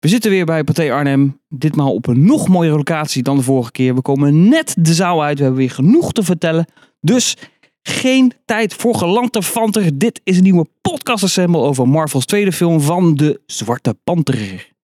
[0.00, 1.40] We zitten weer bij Pathé Arnhem.
[1.48, 3.94] Ditmaal op een nog mooiere locatie dan de vorige keer.
[3.94, 5.36] We komen net de zaal uit.
[5.36, 6.66] We hebben weer genoeg te vertellen.
[7.00, 7.36] Dus
[7.82, 9.98] geen tijd voor gelanterfanter.
[9.98, 14.76] Dit is een nieuwe podcast assemble over Marvel's tweede film van de Zwarte Panter.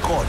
[0.00, 0.24] God.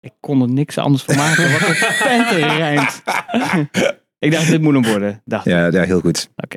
[0.00, 1.52] Ik kon er niks anders van maken.
[1.52, 3.02] Wat een panter rijmt.
[4.18, 5.22] Ik dacht, dit moet hem worden.
[5.24, 5.52] Dacht ik.
[5.52, 6.30] Ja, ja, heel goed.
[6.36, 6.56] Oké.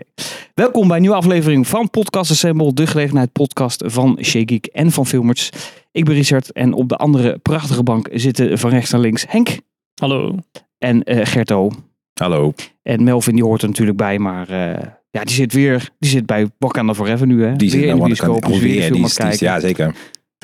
[0.53, 5.05] Welkom bij een nieuwe aflevering van Podcast Assemble, de gelegenheid podcast van Shageek en van
[5.05, 5.49] Filmers.
[5.91, 9.59] Ik ben Richard en op de andere prachtige bank zitten van rechts naar links Henk
[9.95, 10.35] Hallo.
[10.77, 11.71] en eh, Gerto.
[12.13, 12.53] Hallo.
[12.81, 16.25] En Melvin die hoort er natuurlijk bij, maar eh, ja, die zit weer, die zit
[16.25, 17.55] bij Wakanda Forever nu hè.
[17.55, 18.83] Die zit weer in de weer de alweer.
[18.83, 19.95] film Die ja, zeker.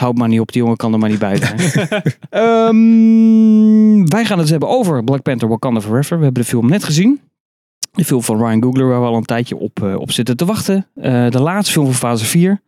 [0.02, 1.60] Het houdt maar niet op, die jongen kan er maar niet bij zijn.
[2.30, 6.18] Ehm, wij gaan het hebben over Black Panther Wakanda Forever.
[6.18, 7.22] We hebben de film net gezien.
[7.92, 10.46] De film van Ryan Coogler, waar we al een tijdje op, eh, op zitten te
[10.46, 10.88] wachten.
[10.96, 12.62] Eh, de laatste film van fase 4.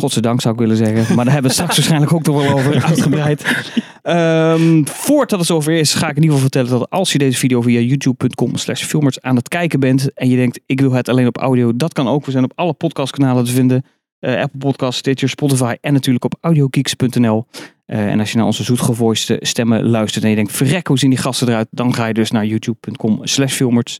[0.00, 1.14] Godzijdank zou ik willen zeggen.
[1.14, 3.72] Maar daar hebben we het straks waarschijnlijk ook nog wel over uitgebreid.
[4.02, 7.38] Ehm voordat het zover is, ga ik in ieder geval vertellen dat als je deze
[7.38, 10.12] video via youtube.com slash filmers aan het kijken bent.
[10.14, 11.76] En je denkt, ik wil het alleen op audio.
[11.76, 12.24] Dat kan ook.
[12.24, 13.84] We zijn op alle podcastkanalen te vinden.
[14.24, 17.46] Eh, Apple Podcasts, Stitcher, Spotify en natuurlijk op audiogeeks.nl.
[17.86, 21.10] Eh, en als je naar onze zoetgevoiste stemmen luistert en je denkt, verrek, hoe zien
[21.10, 21.68] die gasten eruit?
[21.70, 23.98] Dan ga je dus naar youtube.com slash filmers.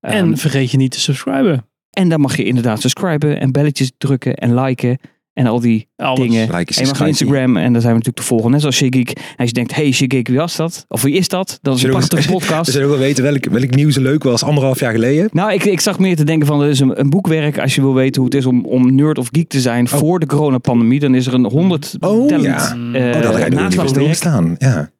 [0.00, 1.64] Ehm, En vergeet je niet te subscriben.
[1.90, 4.98] en dan mag je inderdaad subscriben en belletjes drukken en liken
[5.40, 6.18] en al die Alles.
[6.20, 6.48] dingen.
[6.52, 8.50] En je mag Instagram en daar zijn we natuurlijk te volgen.
[8.50, 9.10] Net zoals Shiggeek.
[9.10, 10.84] En als je denkt, hey Shiggeek, wie was dat?
[10.88, 11.58] Of wie is dat?
[11.62, 12.70] Dat is een prachtige We podcast.
[12.72, 15.28] zullen wel weten welk, welk nieuws leuk was anderhalf jaar geleden.
[15.32, 17.80] Nou, ik, ik zag meer te denken van, er is een, een boekwerk als je
[17.80, 21.00] wil weten hoe het is om, om nerd of geek te zijn voor de coronapandemie.
[21.00, 22.76] Dan is er een 100 Oh, talent ja.
[22.92, 24.54] eh, Oh, dat had ik staan.
[24.58, 24.90] Ja.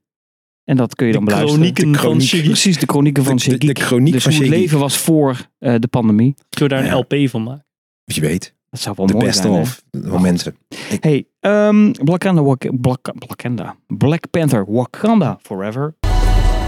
[0.64, 1.62] En dat kun je dan De beluisteren.
[1.64, 2.28] chronieken De van chroniek.
[2.28, 2.46] Shiggy.
[2.46, 3.84] Precies, de chronieken van De, de, de Shiggeek.
[3.86, 6.34] chroniek Dus van het leven was voor eh, de pandemie.
[6.48, 7.04] Zullen we daar een Ja.
[7.22, 7.64] LP van maken?
[8.04, 9.60] Je weet, Dat zou wel de mooi beste zijn.
[9.60, 10.56] of momenten.
[11.00, 15.94] Hey, um, Blackanda, Wak- Black, Blackanda, Black Panther, Wakanda Forever.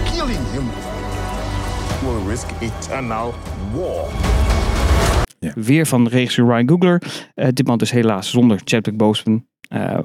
[0.05, 0.63] Killing him
[2.01, 3.33] will risk eternal
[3.75, 4.05] war.
[5.55, 7.01] Weer van regisseur Ryan Coogler.
[7.35, 9.45] Eh ditmaal dus helaas zonder Chadwick Boseman.
[9.67, 10.01] Ehm,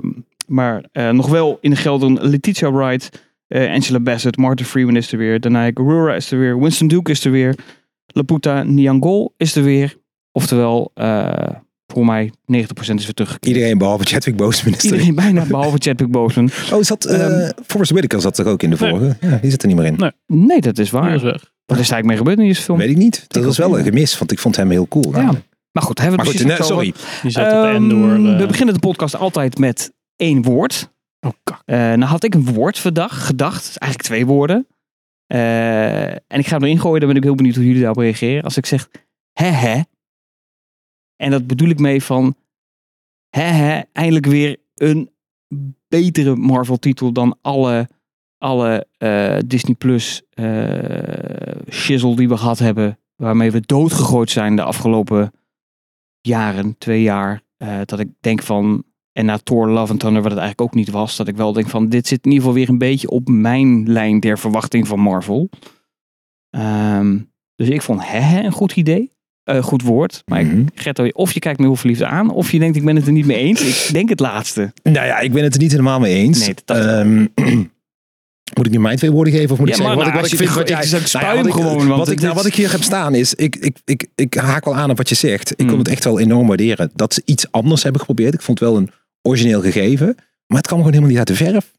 [0.47, 5.13] maar eh, nog wel in de gelden Letitia Wright, eh, Angela Bassett, Martin Freeman is
[5.13, 5.41] er weer.
[5.41, 6.61] Danai Gurira is er weer.
[6.61, 7.55] Winston Duke is er weer.
[8.07, 9.97] Laputa Nyong'o is er weer.
[10.33, 11.33] Oftewel, eh,
[11.93, 12.35] voor mij 90%
[12.77, 13.55] is weer teruggekeerd.
[13.57, 14.91] Iedereen behalve Chadwick Boseman is er.
[14.93, 16.51] Iedereen bijna, behalve Chadwick Boseman.
[16.73, 18.91] Oh, zat, eh Ehm, Forrest Whitaker zat er ook in de Nee.
[18.91, 19.17] vorige.
[19.21, 19.95] Ja, die zit er niet meer in.
[19.97, 20.11] Nee.
[20.27, 21.07] Nee, dat is waar.
[21.11, 21.53] dat is weg.
[21.67, 22.79] Wat is er eigenlijk mee gebeurd in deze film?
[22.79, 23.25] Weet ik niet.
[23.29, 25.11] Dat was wel een gemis, want ik vond hem heel cool.
[25.17, 25.31] Ja.
[25.73, 27.33] Maar goed, hebben we Maar het goed, precies nee, sorry.
[27.33, 28.33] zat op Ehm, Endor.
[28.33, 30.93] eh, we beginnen de podcast altijd met één woord.
[31.21, 31.63] Oh, kak.
[31.65, 33.77] Eh, nou had ik een woord verdacht, gedacht.
[33.79, 34.67] Eigenlijk twee woorden.
[35.27, 36.99] Eh, en ik ga hem erin gooien.
[37.01, 38.43] Dan ben ik heel benieuwd hoe jullie daarop reageren.
[38.43, 38.89] Als ik zeg
[39.33, 39.81] hè hè.
[41.19, 42.35] En dat bedoel ik mee van
[43.29, 43.81] hè hè.
[43.93, 45.11] Eindelijk weer een
[45.89, 47.89] betere Marvel titel dan alle,
[48.39, 52.99] alle eh, Disney Plus eh shizzle die we gehad hebben.
[53.17, 55.33] Waarmee we doodgegooid zijn de afgelopen
[56.21, 57.43] jaren, twee jaar.
[57.57, 60.77] eh, dat ik denk van en na Thor Love and Thunder, wat het eigenlijk ook
[60.77, 63.11] niet was, dat ik wel denk van dit zit in ieder geval weer een beetje
[63.11, 65.49] op mijn lijn der verwachting van Marvel.
[66.51, 67.19] Ehm,
[67.55, 69.17] dus ik vond hè, hè een goed idee.
[69.49, 70.23] Eh, goed woord.
[70.27, 72.97] Maar ik, Gerto, of je kijkt me heel verliefd aan, of je denkt ik ben
[72.97, 73.61] het er niet mee eens.
[73.87, 74.73] Ik denk het laatste.
[74.83, 76.39] Nou ja, ik ben het er niet helemaal mee eens.
[76.47, 76.87] Nee, dat dacht ik.
[76.87, 77.27] Ehm,
[78.57, 80.27] moet ik nu mijn twee woorden geven of moet Ja, ik zeggen maar wat, nou,
[80.27, 80.55] ik, wat als ik vind?
[80.59, 82.71] Wat ik nou ja, spuim wat ik- gewoon, want Wat ik, nou, wat ik hier
[82.71, 85.51] heb staan is, ik, ik, ik, ik haak wel aan op wat je zegt.
[85.51, 85.69] Ik Mm.
[85.69, 86.91] kon het echt wel enorm waarderen.
[86.95, 88.35] Dat ze iets anders hebben geprobeerd.
[88.35, 88.91] Ik vond het wel een
[89.23, 90.07] origineel gegeven.
[90.47, 91.73] Maar het kwam gewoon helemaal niet uit de verf.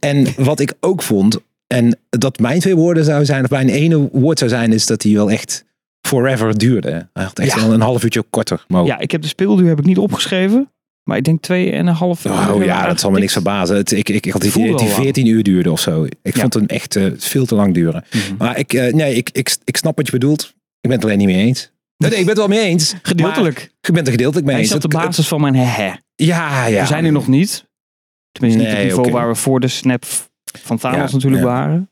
[0.00, 4.08] En wat ik ook vond, en dat mijn twee woorden zou zijn, of mijn ene
[4.12, 5.64] woord zou zijn, is dat hij wel echt
[6.06, 7.08] forever duurde.
[7.12, 7.66] Hij had echt Ja.
[7.66, 8.86] een half uurtje korter mogen.
[8.86, 10.70] Ja, ik heb de speelduur heb ik niet opgeschreven.
[11.02, 13.76] Maar ik denk twee en een half Oh ja, dat zal me niks verbazen.
[13.76, 14.88] Het, ik, ik, ik had die, die lang.
[14.88, 16.04] 14 uur duurde of zo.
[16.04, 16.40] Ik Ja.
[16.40, 18.04] vond hem echt eh, veel te lang duren.
[18.12, 18.36] Mhm.
[18.38, 20.42] Maar ik, eh, nee, ik, ik, ik snap wat je bedoelt.
[20.80, 21.70] Ik ben het alleen niet mee eens.
[21.96, 22.94] Nee, nee, ik ben het wel mee eens.
[23.02, 23.54] Gedeeltelijk.
[23.56, 24.74] Maar ik ben het er gedeeltelijk mee Hij eens.
[24.74, 25.92] is op de Het- basis van mijn hè.
[26.14, 26.80] Ja, ja.
[26.80, 27.64] We zijn er nog niet.
[28.32, 30.04] Tenminste niet op Nee, het niveau waar we voor de snap
[30.62, 31.48] van Thanos Ja, natuurlijk ja.
[31.48, 31.90] waren.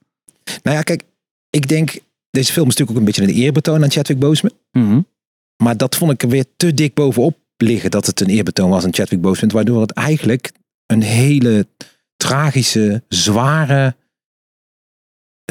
[0.62, 1.02] Nou ja, kijk.
[1.50, 1.98] Ik denk,
[2.30, 4.56] deze film is natuurlijk ook een beetje een eerbetoon aan Chadwick Boseman.
[4.72, 5.00] Mhm.
[5.62, 7.90] Maar dat vond ik er weer te dik bovenop liggen.
[7.90, 9.54] Dat het een eerbetoon was aan Chadwick Boseman.
[9.54, 10.52] Waardoor het eigenlijk
[10.86, 11.66] een hele
[12.16, 13.94] tragische, zware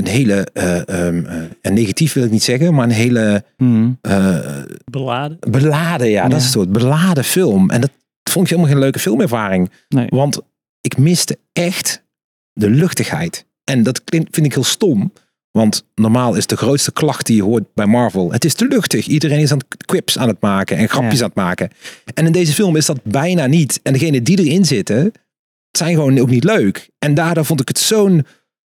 [0.07, 3.97] hele, eh, ehm, eh, en negatief wil ik niet zeggen, maar een hele Hmm.
[4.01, 4.61] eh,
[4.91, 5.37] Beladen.
[5.39, 7.69] beladen, ja, dat is het woord, beladen film.
[7.69, 7.91] En dat
[8.29, 9.71] vond ik helemaal geen leuke filmervaring.
[9.87, 10.07] Nee.
[10.09, 10.41] Want
[10.81, 12.03] ik miste echt
[12.53, 13.45] de luchtigheid.
[13.63, 15.13] En dat klinkt, vind ik heel stom.
[15.51, 18.31] Want normaal is de grootste klacht die je hoort bij Marvel.
[18.31, 19.07] Het is te luchtig.
[19.07, 21.23] Iedereen is aan het quips aan het maken en grapjes Ja.
[21.23, 21.69] aan het maken.
[22.13, 23.79] En in deze film is dat bijna niet.
[23.83, 25.11] En degenen die erin zitten,
[25.71, 26.89] zijn gewoon ook niet leuk.
[26.99, 28.25] En daardoor vond ik het zo'n...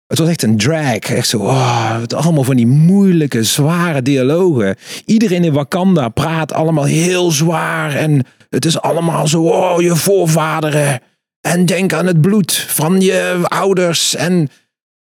[0.07, 0.99] Het was echt een drag.
[0.99, 4.77] Echt zo, oh, het allemaal van die moeilijke, zware dialogen.
[5.05, 7.95] Iedereen in Wakanda praat allemaal heel zwaar.
[7.95, 11.01] En het is allemaal zo, oh, je voorvaderen.
[11.41, 14.15] En denk aan het bloed van je ouders.
[14.15, 14.49] En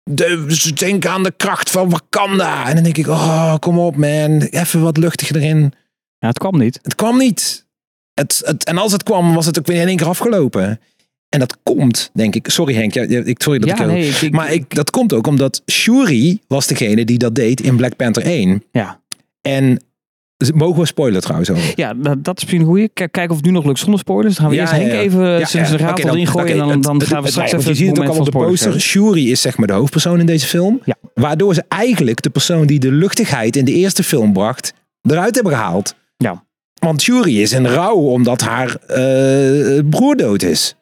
[0.03, 2.67] de, dus denk aan de kracht van Wakanda.
[2.67, 4.41] En dan denk ik, oh, kom op man.
[4.41, 5.73] Even wat luchtiger erin.
[6.17, 6.79] Ja, het kwam niet.
[6.81, 7.65] Het kwam niet.
[8.13, 10.79] Het, het, en als het kwam, was het ook weer in één keer afgelopen.
[11.29, 12.49] En dat komt, denk ik.
[12.49, 13.91] Sorry Henk, ja, ik, sorry dat ja, ik...
[13.91, 17.75] nee, ik- maar ik, dat komt ook omdat Shuri was degene die dat deed in
[17.75, 18.63] Black Panther 1.
[18.71, 19.01] Ja.
[19.41, 19.83] En
[20.51, 21.73] mogen we spoilen trouwens over?
[21.75, 22.89] Ja, dat, dat is misschien een goeie.
[22.93, 24.35] Kijk, kijken of het nu nog lukt zonder spoilers.
[24.35, 24.99] Dan gaan we Ja, eerst Henk ja.
[24.99, 26.51] even Ja, zijn raad erin gooien.
[26.51, 28.25] en dan, het- dan het- gaan we straks even Je ziet het ook al op
[28.25, 28.61] de poster.
[28.61, 28.81] hebben.
[28.81, 30.81] Shuri is zeg maar de hoofdpersoon in deze film.
[30.85, 30.95] Ja.
[31.13, 35.53] Waardoor ze eigenlijk de persoon die de luchtigheid in de eerste film bracht, eruit hebben
[35.53, 35.95] gehaald.
[36.17, 36.43] Ja.
[36.79, 40.75] Want Shuri is in rouw omdat haar eh, broer dood is.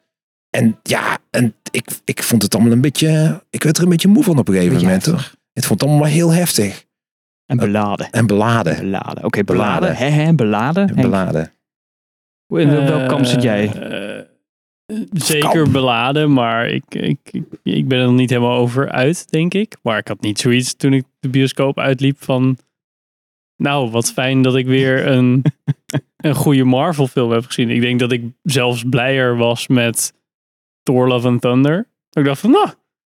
[0.50, 3.42] En ja, en ik, ik vond het allemaal een beetje...
[3.50, 5.06] Ik werd er een beetje moe van op een gegeven moment.
[5.06, 5.30] Hoor.
[5.52, 6.84] Het vond het allemaal heel heftig.
[7.52, 8.10] En beladen.
[8.10, 8.76] En beladen.
[8.76, 9.24] Beladen.
[9.24, 9.80] Oké, beladen.
[9.80, 9.96] Beladen.
[9.96, 10.86] Hè, hè, beladen.
[10.86, 11.52] Henk, Beladen.
[12.48, 13.68] in welk kamp zit jij?
[13.68, 19.30] Eh, zeker beladen, maar ik, ik, ik, ik ben er nog niet helemaal over uit,
[19.30, 19.76] denk ik.
[19.82, 22.56] Maar ik had niet zoiets toen ik de bioscoop uitliep van...
[23.56, 25.42] Nou, wat fijn dat ik weer een,
[26.16, 27.70] een goede Marvel film heb gezien.
[27.70, 30.12] Ik denk dat ik zelfs blijer was met
[30.82, 31.76] Thor Love and Thunder.
[32.10, 32.68] Dat ik dacht van, nou,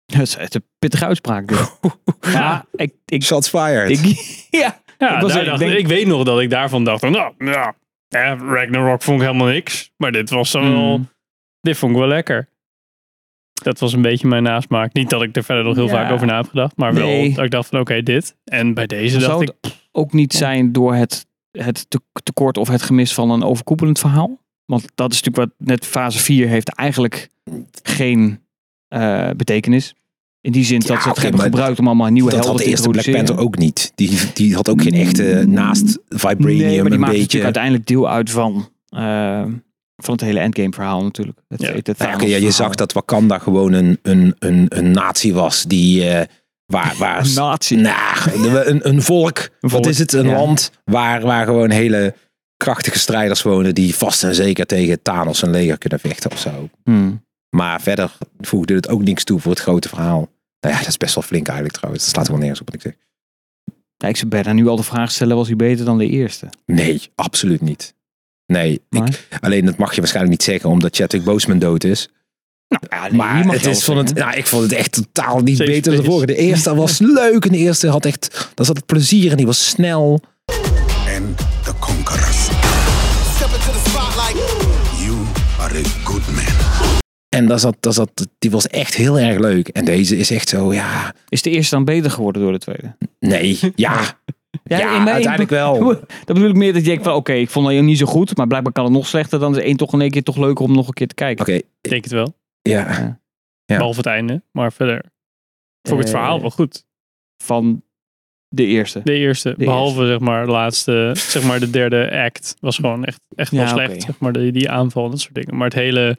[0.17, 1.47] Dat is echt een pittige uitspraak.
[1.47, 1.77] dit.
[2.33, 3.89] ja, ik, ik, Shots fired.
[3.89, 4.06] ik,
[4.61, 7.00] ja, Ja, Ik was daar er- dacht- denk- ik weet nog dat ik daarvan dacht,
[7.00, 7.75] van, nou, ja,
[8.07, 9.91] ja, Ragnarok vond ik helemaal niks.
[9.97, 10.71] Maar dit was zo Mm.
[10.71, 11.06] wel,
[11.61, 12.50] dit vond ik wel lekker.
[13.53, 14.94] Dat was een beetje mijn nasmaak.
[14.94, 15.91] Niet dat ik er verder nog heel Ja.
[15.91, 18.35] vaak over na heb gedacht, maar wel dat ik dacht van, oké, dit.
[18.44, 22.57] En bij deze zou dacht ik, het ook niet zijn door het, het te- tekort
[22.57, 24.38] of het gemis van een overkoepelend verhaal?
[24.65, 27.29] Want dat is natuurlijk wat net fase 4 heeft eigenlijk
[27.81, 28.39] geen
[28.89, 29.94] eh, betekenis.
[30.41, 32.57] In die zin Ja, dat ze het hebben gebruikt om allemaal nieuwe dat helden had
[32.57, 33.36] de te eerste Black introduceren.
[33.36, 33.91] Panther ook niet.
[33.95, 37.44] Die, die had ook geen echte naast Vibranium nee, maar die een maakt beetje.
[37.44, 39.44] uiteindelijk deel uit van, eh,
[39.95, 41.39] van het hele endgame verhaal natuurlijk.
[41.47, 41.74] Het, Ja.
[41.74, 46.09] het Ja, ja, je zag dat Wakanda gewoon een, een, een, een natie was die
[46.09, 46.25] eh,
[46.65, 47.75] waar, waar Een nazi.
[47.75, 49.38] Nou, een, een volk.
[49.59, 50.13] Wat volk, is het?
[50.13, 50.35] Een ja.
[50.35, 52.13] land waar, waar gewoon hele
[52.57, 56.69] krachtige strijders wonen die vast en zeker tegen Thanos een leger kunnen vechten of zo.
[56.83, 57.27] Hmm.
[57.50, 60.30] Maar verder voegde het ook niks toe voor het grote verhaal.
[60.60, 62.04] Nou ja, dat is best wel flink eigenlijk trouwens.
[62.04, 62.94] Dat slaat er wel nergens op wat ik zeg.
[63.98, 66.50] Ja, ik zou bijna nu al de vraag stellen, was hij beter dan de eerste?
[66.66, 67.94] Nee, absoluut niet.
[68.46, 72.10] Nee, ik, alleen dat mag je waarschijnlijk niet zeggen omdat Chadwick Boseman dood is.
[72.68, 75.57] ja, nee, hier maar het is van het, nou, ik vond het echt totaal niet
[75.57, 76.25] Safe beter dan de vorige.
[76.25, 79.45] De eerste was leuk en de eerste had echt, daar zat het plezier en die
[79.45, 80.22] was snel.
[81.18, 82.44] And the conquerors.
[83.36, 84.38] Step into the spotlight.
[85.00, 85.18] You
[85.60, 86.69] are a good man.
[87.39, 89.68] En daar zat, daar zat, die was echt heel erg leuk.
[89.68, 92.95] En deze is echt zo, ja, Is de eerste dan beter geworden door de tweede?
[93.19, 93.99] nee, ja.
[94.64, 95.80] Ja, in mijn- uiteindelijk wel.
[96.25, 98.37] Dat bedoel ik meer dat je denkt van oké, ik vond het niet zo goed,
[98.37, 99.40] maar blijkbaar kan het nog slechter.
[99.40, 101.42] Dan is één toch in één keer toch leuker om nog een keer te kijken.
[101.45, 102.33] Oké, ik denk het wel.
[102.61, 103.18] ja.
[103.66, 103.75] Ja.
[103.78, 105.04] Behalve het einde, maar verder.
[105.87, 106.85] Vond ik het Eh, verhaal wel goed.
[107.44, 107.83] Van
[108.47, 109.02] de eerste.
[109.04, 113.06] De eerste, de behalve zeg maar de laatste, zeg maar de derde act was gewoon
[113.06, 114.02] echt, echt wel Ja, slecht.
[114.02, 115.56] Zeg maar die, die aanval en dat soort dingen.
[115.56, 116.18] Maar het hele,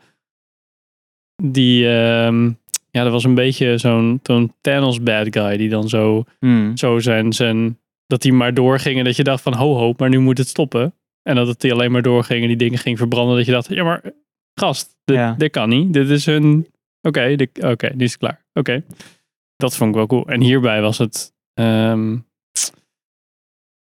[1.42, 2.44] die, ehm,
[2.90, 6.76] ja, dat was een beetje zo'n zo'n Thanos bad guy die dan zo, Hmm.
[6.76, 10.09] zo zijn, zijn, dat die maar doorging en dat je dacht van ho ho, maar
[10.09, 10.94] nu moet het stoppen.
[11.23, 13.37] En dat het die alleen maar doorging en die dingen ging verbranden.
[13.37, 14.02] Dat je dacht, ja maar
[14.54, 15.35] gast, dit, Ja.
[15.38, 15.92] dit kan niet.
[15.92, 16.66] Dit is een,
[17.02, 18.44] oké, oké, nu is het klaar.
[18.52, 18.85] Oké,
[19.56, 20.26] dat vond ik wel cool.
[20.26, 22.16] En hierbij was het, ehm,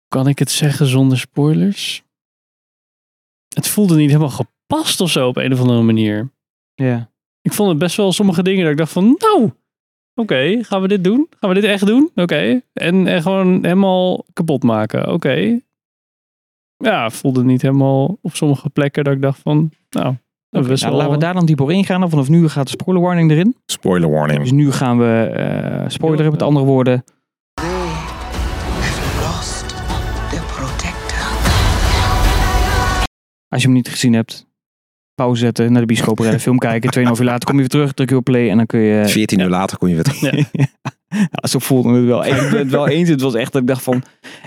[0.08, 2.02] kan ik het zeggen zonder spoilers?
[3.54, 6.30] Het voelde niet helemaal gepast of zo op een of andere manier.
[6.74, 7.10] Ja.
[7.46, 9.50] Ik vond het best wel sommige dingen dat ik dacht van, nou,
[10.14, 11.26] oké, gaan we dit doen?
[11.40, 12.10] Gaan we dit echt doen?
[12.14, 12.60] Oké.
[12.72, 15.12] En, en gewoon helemaal kapot maken.
[15.12, 15.60] Oké.
[16.76, 20.14] Ja, voelde niet helemaal op sommige plekken dat ik dacht van, nou,
[20.50, 20.92] nou, wel...
[20.92, 22.02] laten we daar dan dieper op ingaan.
[22.02, 23.56] En Vanaf nu gaat de spoiler warning erin.
[23.66, 24.38] Spoiler warning.
[24.40, 26.30] Dus nu gaan we eh spoileren.
[26.30, 27.04] Met andere woorden,
[33.48, 34.46] als je hem niet gezien hebt,
[35.16, 36.90] pauze zetten, naar de bioscoop rennen, film kijken.
[36.90, 39.08] Tweeënhalf uur later kom je weer terug, druk je op play en dan kun je...
[39.08, 40.50] 14 uur later kon je weer terug.
[40.52, 40.66] Ja.
[41.08, 42.24] Ja, zo voelde het wel.
[42.24, 43.08] Ik ben het wel eens.
[43.08, 44.02] Het was echt dat ik dacht van...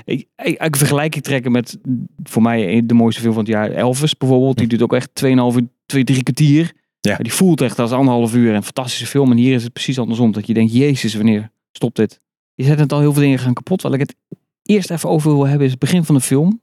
[0.05, 1.77] Ik, ik, ik vergelijk ik trekken met
[2.23, 3.71] voor mij de mooiste film van het jaar.
[3.71, 4.57] Elvis bijvoorbeeld.
[4.57, 6.73] Die duurt ook echt 2,5 uur, 2, 3 kwartier.
[6.99, 7.17] Ja.
[7.17, 8.53] Die voelt echt als anderhalf uur.
[8.53, 9.31] Een fantastische film.
[9.31, 10.31] En hier is het precies andersom.
[10.31, 12.21] Dat je denkt, jezus, wanneer stopt dit?
[12.53, 13.81] Je zet het al heel veel dingen gaan kapot.
[13.81, 14.15] Wat ik het
[14.63, 16.61] eerst even over wil hebben is het begin van de film.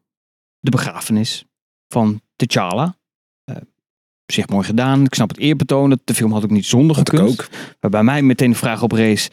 [0.60, 1.44] De begrafenis
[1.88, 2.96] van T'Challa.
[4.26, 5.04] Op zich mooi gedaan.
[5.04, 5.90] Ik snap het eerbetoon.
[5.90, 7.28] Dat De film had ook niet zonder gekund.
[7.28, 7.48] ook.
[7.80, 9.30] Waarbij mij meteen de vraag oprees.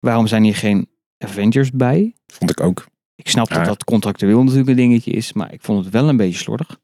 [0.00, 2.14] Waarom zijn hier geen Avengers bij?
[2.26, 2.86] Vond ik ook.
[3.14, 3.56] Ik snap Ja.
[3.56, 5.32] dat dat contractueel natuurlijk een dingetje is.
[5.32, 6.78] Maar ik vond het wel een beetje slordig.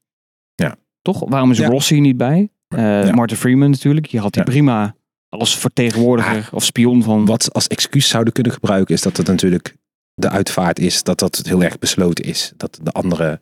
[0.54, 0.76] Ja.
[1.02, 1.28] Toch?
[1.28, 1.68] Waarom is Ja.
[1.68, 2.48] Ross hier niet bij?
[2.68, 3.12] Eh Ja.
[3.14, 4.06] Martin Freeman natuurlijk.
[4.06, 4.94] Je had die prima
[5.28, 7.24] als vertegenwoordiger of spion van...
[7.24, 9.76] Wat als excuus zouden kunnen gebruiken is dat het natuurlijk
[10.14, 11.02] de uitvaart is.
[11.02, 12.52] Dat dat heel erg besloten is.
[12.56, 13.40] Dat de andere...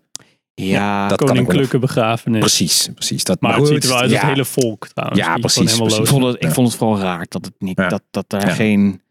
[0.66, 1.26] Ja, dat kan.
[1.28, 2.40] Koninklijke begrafenis.
[2.40, 3.24] Precies, precies.
[3.24, 5.20] Dat, Maar het goed, ziet er wel uit ja, het hele volk trouwens.
[5.20, 5.98] Ja, precies, precies.
[5.98, 7.88] ik, vond het, ik vond het vooral raar dat, het niet, Ja.
[7.88, 8.54] dat, dat daar Ja.
[8.54, 9.02] geen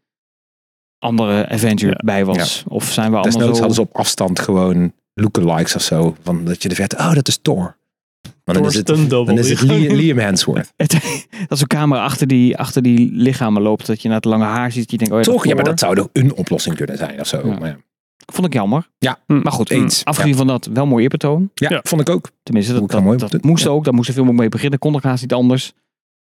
[0.98, 2.00] andere Avenger Ja.
[2.04, 2.64] bij was.
[2.68, 3.58] Of zijn we allemaal Desnoods zo...
[3.58, 6.16] hadden ze op afstand gewoon lookalikes of zo.
[6.22, 7.76] Van dat je de verte, oh dat is Thor.
[8.44, 10.72] Maar dan is het, dan is het Liam, Liam Hemsworth.
[11.48, 13.86] Dat zo'n camera achter die, achter die lichamen loopt.
[13.86, 14.90] Dat je naar het lange haar ziet.
[14.90, 15.46] Je denkt, oh ja, Toch?
[15.46, 17.40] Ja, maar dat zou toch een oplossing kunnen zijn of zo.
[17.48, 17.58] Ja.
[17.58, 17.76] Maar ja.
[18.32, 18.88] Vond ik jammer.
[18.98, 19.40] Ja, Hm.
[19.42, 20.04] Maar goed, Eens.
[20.04, 21.50] afgezien van dat, wel mooi eerbetoon.
[21.54, 21.80] Ja, Ja.
[21.82, 22.30] vond ik ook.
[22.42, 23.18] Tenminste, dat, Vond ik dat, wel mooi.
[23.18, 23.70] dat Dat- moest ja.
[23.70, 23.84] ook.
[23.84, 24.78] Daar moest de film ook mee beginnen.
[24.78, 25.72] Kon ook haast niet anders.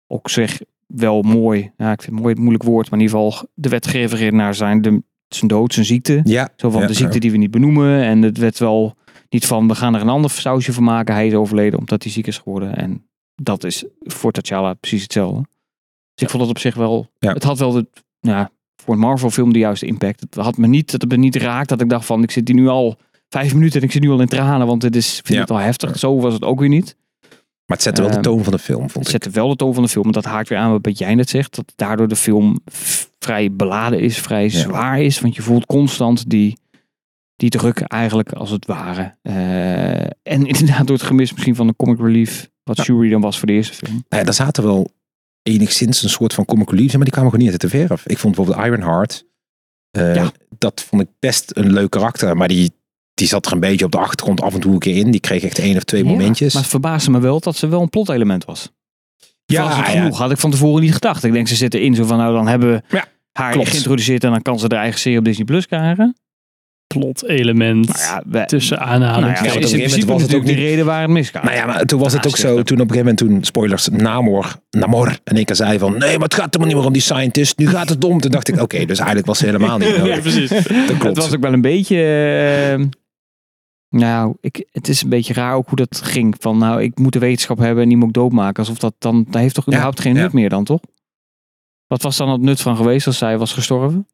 [0.08, 1.72] Ook zeg wel mooi.
[1.78, 2.90] Ja, ik vind het mooi een moeilijk woord.
[2.90, 6.22] Maar in ieder geval, de gerefereerd naar zijn, de, zijn dood, zijn ziekte.
[6.24, 7.20] Ja, Zo van ja, de ziekte ja.
[7.20, 8.02] die we niet benoemen.
[8.04, 8.96] En het werd wel
[9.30, 11.14] niet van, we gaan er een ander sausje van maken.
[11.14, 12.76] Hij is overleden omdat hij ziek is geworden.
[12.76, 15.42] En dat is voor T'Challa precies hetzelfde.
[16.14, 17.08] Dus ik vond het op zich wel...
[17.20, 17.34] Ja.
[17.34, 17.88] Het had wel de,
[18.20, 18.52] ja,
[18.84, 20.20] voor een Marvel film de juiste impact.
[20.22, 22.48] Het had me niet, dat het me niet raakt dat ik dacht van, ik zit
[22.48, 22.98] hier nu al
[23.30, 24.68] vijf minuten en ik zit nu al in tranen.
[24.68, 25.40] Want dit is, vind Ja.
[25.40, 26.00] het al heftig.
[26.00, 26.96] Zo was het ook weer niet.
[27.66, 29.10] Maar het zette wel de Ehm, toon van de film, vond Het ik.
[29.10, 30.06] zette wel de toon van de film.
[30.06, 31.56] En dat haakt weer aan wat jij net zegt.
[31.56, 32.60] Dat daardoor de film
[33.20, 34.18] vrij beladen is.
[34.18, 35.20] Vrij zwaar is.
[35.20, 36.58] Want je voelt constant die,
[37.36, 39.14] die druk eigenlijk als het ware.
[39.22, 40.02] Eh,
[40.34, 42.50] en inderdaad door het gemis misschien van de comic relief.
[42.64, 42.84] Wat Ja.
[42.84, 43.92] Shuri dan was voor de eerste film.
[43.94, 44.90] Nou ja, daar zaten wel
[45.48, 48.06] enigszins een soort van comic relief in, maar die kwamen gewoon niet uit de verf.
[48.06, 49.26] Ik vond bijvoorbeeld Ironheart,
[49.92, 50.32] eh Ja.
[50.58, 52.72] dat vond ik best een leuk karakter, maar die,
[53.14, 55.12] die zat er een beetje op de achtergrond af en toe een keer in.
[55.12, 56.54] Die kreeg echt één of twee Ja, momentjes.
[56.54, 58.72] Maar het verbaasde me wel dat ze wel een plotelement was.
[59.46, 59.92] Ja, was het ja.
[59.92, 60.18] genoeg.
[60.18, 61.24] Had ik van tevoren niet gedacht.
[61.24, 63.02] Ik denk ze zitten in zo van nou dan hebben we
[63.32, 63.70] haar klopt.
[63.70, 64.24] geïntroduceerd.
[64.24, 66.16] En dan kan ze de eigen serie op Disney Plus krijgen.
[66.88, 69.54] Plot element Maar ja, we, tussen nou aanhalingstekens.
[69.54, 71.44] ja, is in principe was het ook de niet- reden waar het misgaat.
[71.44, 73.44] Nou ja, maar toen was het ook zo, het- toen op een gegeven moment, toen,
[73.44, 76.94] spoilers, Namor, Namor en ik zei van, nee, maar het gaat helemaal niet meer om
[76.94, 78.20] die scientist, nu gaat het om.
[78.20, 80.50] Toen dacht ik, oké, dus eigenlijk was ze helemaal niet Ja, precies.
[80.50, 81.18] Dat Het klopt.
[81.18, 81.98] was ook wel een beetje.
[82.80, 82.86] eh,
[83.90, 86.36] nou, ik, het is een beetje raar ook hoe dat ging.
[86.40, 88.58] Van nou, ik moet de wetenschap hebben en die moet ik doodmaken.
[88.64, 89.26] Alsof dat dan.
[89.30, 90.22] Dat heeft toch Ja, überhaupt geen ja.
[90.22, 90.80] nut meer dan, toch?
[91.88, 94.08] Wat was dan het nut van geweest als zij was gestorven?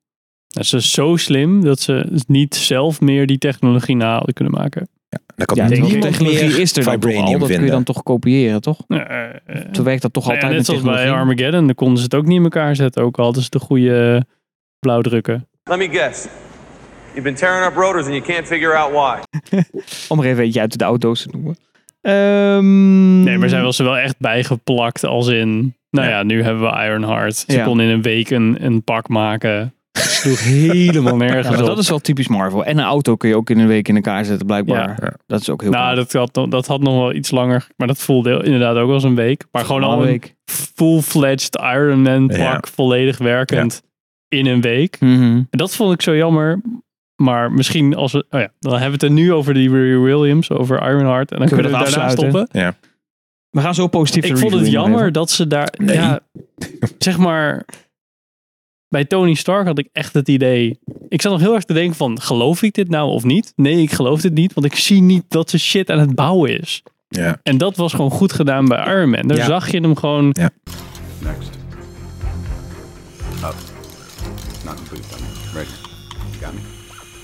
[0.53, 4.53] Nou, ze is zo slim dat ze niet zelf meer die technologie na hadden kunnen
[4.53, 4.87] maken.
[5.35, 6.01] Dan kan Ja, ik.
[6.01, 7.39] technologie is er dan toch al.
[7.39, 8.79] Dat kun je dan toch kopiëren, toch?
[8.87, 9.35] Eh, eh,
[9.71, 11.11] Zo werkt dat toch nou ja, altijd net met zoals bij.
[11.11, 13.03] Armageddon, dan konden ze het ook niet in elkaar zetten.
[13.03, 14.25] Ook al hadden ze de goede
[14.79, 15.47] blauwdrukken.
[15.63, 16.27] Let me guess.
[17.05, 19.19] You've been tearing up rotors and you can't figure out why.
[20.09, 21.57] Om er even eentje uit de auto's te noemen.
[22.01, 25.75] Ehm, Nee, maar zij was er wel echt bijgeplakt als in...
[25.89, 27.35] Nou ja, nu hebben we Ironheart.
[27.35, 27.63] Ze Ja.
[27.63, 29.73] kon in een week een, een pak maken.
[29.93, 31.65] Het sloeg helemaal Ja, nergens maar op.
[31.65, 32.65] dat is wel typisch Marvel.
[32.65, 34.89] En een auto kun je ook in een week in elkaar zetten, blijkbaar.
[34.89, 34.95] Ja.
[35.01, 35.13] Ja.
[35.27, 37.67] Dat is ook heel nou, dat had, nog- dat had nog wel iets langer.
[37.77, 39.45] Maar dat voelde inderdaad ook als een week.
[39.51, 40.35] Maar gewoon al een week.
[40.51, 42.37] full-fledged Iron Man pak.
[42.37, 42.59] Ja.
[42.75, 43.81] Volledig werkend
[44.27, 44.99] in een week.
[44.99, 45.21] Mhm.
[45.21, 46.61] En dat vond ik zo jammer.
[47.15, 48.25] Maar misschien als we...
[48.29, 50.49] Oh ja, dan hebben we het er nu over die Riri Williams.
[50.51, 51.31] Over Ironheart.
[51.31, 52.47] En dan Kunnen kunnen we we, dat daarna stoppen.
[53.49, 55.13] We gaan zo positief Ik de vond het jammer even.
[55.13, 55.73] dat ze daar...
[55.77, 55.95] Nee.
[55.95, 56.19] Ja,
[56.97, 57.65] zeg maar...
[58.93, 60.79] Bij Tony Stark had ik echt het idee...
[61.07, 62.21] Ik zat nog heel erg te denken van...
[62.21, 63.53] Geloof ik dit nou of niet?
[63.55, 64.53] Nee, ik geloof dit niet.
[64.53, 66.83] Want ik zie niet dat ze shit aan het bouwen is.
[67.07, 67.39] Ja.
[67.43, 69.27] En dat was gewoon goed gedaan bij Iron Man.
[69.27, 69.45] Daar Ja.
[69.45, 70.25] zag je hem gewoon...
[70.25, 71.49] Next.
[73.43, 73.55] Up.
[74.65, 75.27] Not complete, dummy.
[75.53, 75.69] Ready.
[76.41, 76.59] Got me.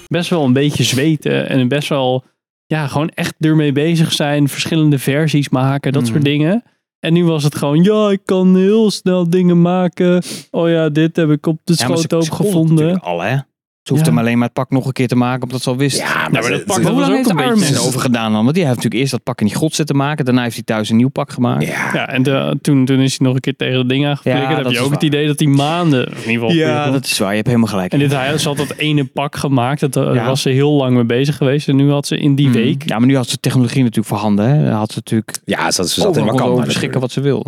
[0.07, 1.49] best wel een beetje zweten.
[1.49, 2.23] En best wel...
[2.65, 4.47] Ja, gewoon echt ermee bezig zijn.
[4.47, 5.91] Verschillende versies maken.
[5.91, 6.11] Dat Mhm.
[6.11, 6.63] soort dingen.
[7.00, 7.84] En nu was het gewoon...
[7.84, 10.24] Ja, ik kan heel snel dingen maken.
[10.51, 12.75] Oh ja, dit heb ik op de Ja, schoot ook gevonden.
[12.75, 13.38] natuurlijk al, hè?
[13.83, 14.12] Ze hoeft Ja.
[14.12, 15.98] hem alleen maar het pak nog een keer te maken, omdat ze al wist.
[15.98, 18.41] Ja, maar dat pak- dat was ook een Iron beetje- erover gedaan dan?
[18.43, 20.25] Want die heeft natuurlijk eerst dat pak in die grot zitten maken.
[20.25, 21.65] Daarna heeft hij thuis een nieuw pak gemaakt.
[21.65, 24.48] Ja, Ja, en de- toen, toen is hij nog een keer tegen het ding aangeflikkerd.
[24.50, 26.07] Ja, heb dat je is ook het idee dat hij maanden...
[26.07, 26.51] In ieder geval...
[26.51, 27.29] Ja, dat is waar.
[27.29, 27.91] Je hebt helemaal gelijk.
[27.93, 29.79] En dit, hij ze had dat ene pak gemaakt.
[29.79, 30.25] Dat, daar Ja.
[30.25, 31.67] was ze heel lang mee bezig geweest.
[31.67, 32.57] En nu had ze in die Mhm.
[32.57, 32.89] week...
[32.89, 34.50] Ja, maar nu had ze technologie natuurlijk voorhanden.
[34.50, 34.63] Hè?
[34.63, 36.43] Dan had ze natuurlijk ja ze, ze zat Wakanda.
[36.43, 37.45] over beschikken wat ze wil.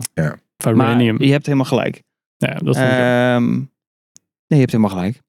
[0.57, 1.15] Vibranium.
[1.15, 2.01] Maar je hebt helemaal gelijk.
[2.37, 2.75] ja, dat.
[2.75, 3.65] Ehm, nee,
[4.47, 5.19] je hebt helemaal gelijk.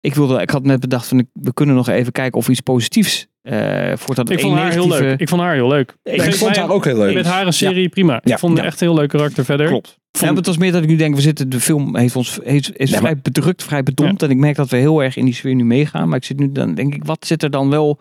[0.00, 2.60] Ik, wilde, ik had net bedacht van, ik- we kunnen nog even kijken of iets
[2.60, 5.20] positiefs eh voordat Ik vond haar heel leuk.
[5.20, 5.94] Ik vond haar heel leuk.
[6.02, 7.14] Ik vond haar ook heel leuk.
[7.14, 8.20] Met haar een serie prima.
[8.24, 8.32] Ja.
[8.32, 8.70] Ik vond haar Ja.
[8.70, 9.66] echt een heel leuk karakter verder.
[9.66, 9.98] Klopt.
[10.10, 12.38] Ja, maar het was meer dat ik nu denk, we zitten, de film heeft ons
[12.44, 14.22] heeft, is maar- vrij bedrukt, vrij bedompt.
[14.22, 16.08] En ik merk dat we heel erg in die sfeer nu meegaan.
[16.08, 18.00] Maar ik zit nu, dan denk ik, wat zit er dan wel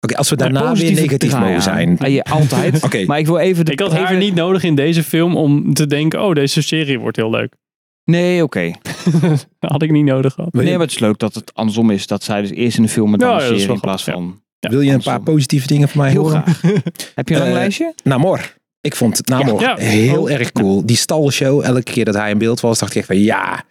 [0.00, 1.62] Oké, als we daarna weer negatief mogen aan?
[1.62, 1.98] zijn.
[1.98, 2.82] Ah, ja, altijd.
[2.84, 3.04] Oké.
[3.04, 3.64] Maar ik wil even...
[3.64, 6.62] De, Ik had haar even- niet nodig in deze film om te denken, oh, deze
[6.62, 7.54] serie wordt heel leuk.
[8.04, 8.70] Nee, oké.
[9.58, 10.52] Dat had ik niet nodig gehad.
[10.52, 12.06] Nee, maar het is leuk dat het andersom is.
[12.06, 13.74] Dat zij dus eerst in de film dan Ja, een ja, dat is serie wel
[13.74, 14.40] in plaats grappig, van...
[14.58, 15.34] Ja, Wil je een paar andersom.
[15.34, 16.42] positieve dingen van mij Heel horen?
[16.42, 16.60] graag.
[17.14, 17.94] Heb je een lang Eh, lijstje?
[18.04, 18.54] Namor.
[18.80, 19.76] Ik vond Namor Ja.
[19.76, 20.30] heel Oh.
[20.30, 20.86] erg cool.
[20.86, 23.64] Die stalshow, elke keer dat hij in beeld was, dacht ik echt van ja,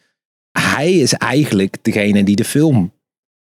[0.60, 2.92] hij is eigenlijk degene die de film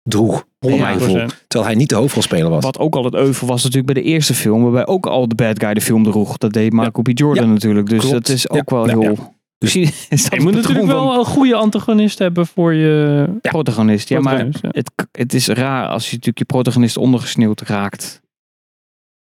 [0.04, 0.46] droeg.
[0.60, 1.20] Onder Ja, mijn gevoel.
[1.20, 1.26] 100%.
[1.48, 2.64] Terwijl hij niet de hoofdrolspeler was.
[2.64, 4.62] Wat ook al het euvel was natuurlijk bij de eerste film.
[4.64, 6.38] Waarbij ook al de bad guy de film droeg.
[6.38, 7.10] Dat deed Michael B.
[7.14, 7.52] Jordan Ja.
[7.52, 7.90] natuurlijk.
[7.90, 8.14] Dus Klopt.
[8.14, 8.58] dat is Ja.
[8.60, 9.34] ook wel Ja, heel...
[9.66, 14.10] Dat Je het moet natuurlijk van wel een goede antagonist hebben voor je protagonist.
[14.10, 14.70] Ja, maar protagonist, ja.
[14.72, 18.22] het, het is raar als je natuurlijk je protagonist ondergesneeuwd raakt.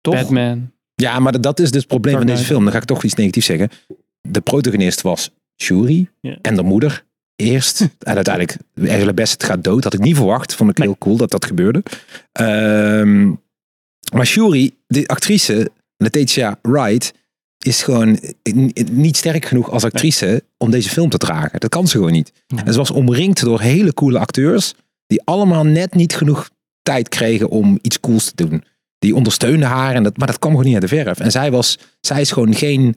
[0.01, 0.13] Toch?
[0.13, 0.71] Batman.
[0.95, 2.63] Ja, maar dat is dus het probleem van deze film.
[2.63, 3.69] Dan ga ik toch iets negatiefs zeggen.
[4.21, 5.31] De protagonist was
[5.61, 6.37] Shuri Ja.
[6.41, 7.05] en de moeder.
[7.35, 7.79] Eerst.
[7.99, 9.83] En uiteindelijk, Angela Bassett gaat dood.
[9.83, 10.55] Had ik niet verwacht.
[10.55, 11.83] Vond ik heel cool dat dat gebeurde.
[12.31, 13.27] Ehm,
[14.13, 17.13] maar Shuri, de actrice, Letitia Wright,
[17.65, 18.19] is gewoon
[18.91, 21.59] niet sterk genoeg als actrice om deze film te dragen.
[21.59, 22.31] Dat kan ze gewoon niet.
[22.65, 24.73] En ze was omringd door hele coole acteurs.
[25.07, 26.49] Die allemaal net niet genoeg
[26.81, 28.63] tijd kregen om iets cools te doen.
[28.99, 31.19] Die ondersteunden haar, en dat, maar dat kwam gewoon niet uit de verf.
[31.19, 32.95] En zij, was, zij is gewoon geen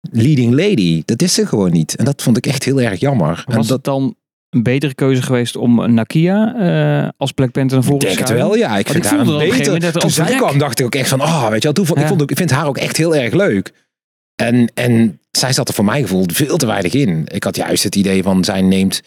[0.00, 1.02] leading lady.
[1.04, 1.96] Dat is ze gewoon niet.
[1.96, 3.44] En dat vond ik echt heel erg jammer.
[3.46, 4.16] En Was dat het dan
[4.50, 8.18] een betere keuze geweest om Nakia eh, als Black Panther naar ik voren te denk
[8.18, 8.50] het schuiven?
[8.50, 8.78] wel, ja.
[8.78, 9.80] Ik Want vind ik haar een beter.
[9.80, 11.72] dat Toen zij kwam, dacht ik ook echt van, oh, weet je wel.
[11.72, 13.72] Toen vond, ik, vond ik vind haar ook echt heel erg leuk.
[14.42, 17.22] En, en zij zat er voor mijn gevoel veel te weinig in.
[17.32, 19.02] Ik had juist het idee van, zij neemt...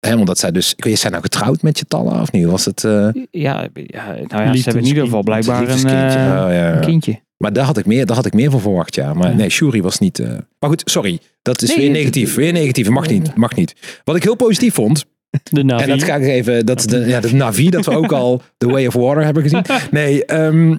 [0.00, 0.72] Hè, omdat zij dus...
[0.76, 2.44] Ik weet, is zij nou getrouwd met Chatalla of niet?
[2.44, 2.84] Was het...
[2.84, 6.18] eh Ja, ja, nou ja, ze hebben in ieder geval blijkbaar een, liefdeskindje?
[6.18, 7.20] eh, Oh, ja, een kindje.
[7.36, 9.14] Maar daar had ik meer, daar had ik meer van verwacht, ja.
[9.14, 9.36] Maar Ja.
[9.36, 10.18] nee, Shuri was niet...
[10.18, 11.18] eh, Maar goed, sorry.
[11.42, 12.34] Dat is Nee, weer negatief.
[12.34, 12.88] Weer negatief.
[12.88, 13.34] Mag niet.
[13.34, 13.74] Mag niet.
[14.04, 15.04] Wat ik heel positief vond...
[15.50, 15.82] De Navi.
[15.82, 16.66] En dat ga ik even...
[16.66, 19.42] Dat is de, ja, de Navi, dat we ook al The Way of Water hebben
[19.42, 19.62] gezien.
[19.90, 20.76] Nee, ehm,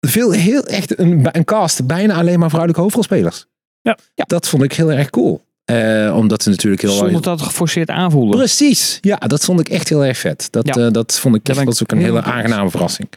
[0.00, 1.86] veel, heel echt een, een cast.
[1.86, 3.46] Bijna alleen maar vrouwelijke hoofdrolspelers.
[3.80, 3.96] Ja.
[4.14, 5.46] Dat vond ik heel erg cool.
[5.64, 6.92] Eh, omdat ze natuurlijk heel...
[6.92, 8.36] Zonder dat het geforceerd aanvoelde.
[8.36, 8.98] Precies.
[9.00, 10.48] Ja, dat vond ik echt heel erg vet.
[10.50, 10.86] Dat, Ja.
[10.86, 13.08] eh, dat vond ik echt, dat ook een heel hele aangename verrassing.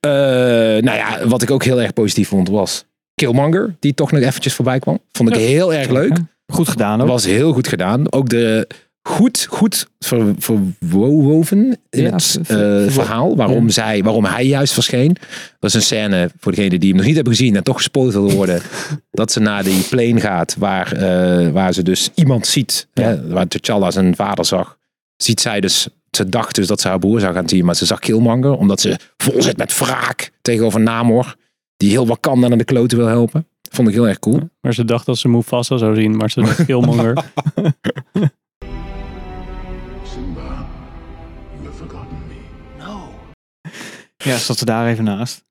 [0.00, 0.10] Eh,
[0.82, 4.54] nou ja, wat ik ook heel erg positief vond was Killmonger, die toch nog eventjes
[4.54, 4.98] voorbij kwam.
[5.12, 5.40] Vond ik Ja.
[5.40, 6.16] heel erg leuk.
[6.52, 7.08] Goed gedaan ook.
[7.08, 8.12] Was heel goed gedaan.
[8.12, 8.68] Ook de
[9.08, 13.36] goed, goed ver, verwoven in Ja, het ver- eh, ver- verhaal.
[13.36, 13.70] Waarom, ja.
[13.72, 15.16] zij, waarom hij juist verscheen.
[15.58, 18.12] Dat is een scène voor degenen die hem nog niet hebben gezien en toch gespoord
[18.12, 18.60] wil worden.
[19.10, 22.88] dat ze naar die plane gaat waar, eh, waar ze dus iemand ziet.
[22.94, 24.78] Hè, waar T'Challa zijn vader zag.
[25.16, 27.64] Ziet zij dus, ze dacht dus dat ze haar broer zou gaan zien.
[27.64, 31.36] Maar ze zag Killmonger omdat ze vol zit met wraak tegenover Namor.
[31.76, 33.46] Die heel Wakanda naar de kloten wil helpen.
[33.70, 34.40] Vond ik heel erg cool.
[34.60, 37.12] Maar ze dacht dat ze Mufasa zou zien, maar ze dacht Killmonger.
[44.24, 45.44] Ja, zat ze daar even naast.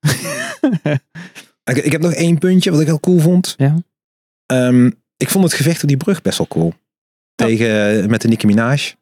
[1.64, 3.54] Ik, ik heb nog één puntje wat ik heel cool vond.
[3.56, 3.82] Ja.
[4.46, 6.74] Ehm, ik vond het gevecht op die brug best wel cool.
[7.34, 8.94] Tegen, met de Nicki Minaj.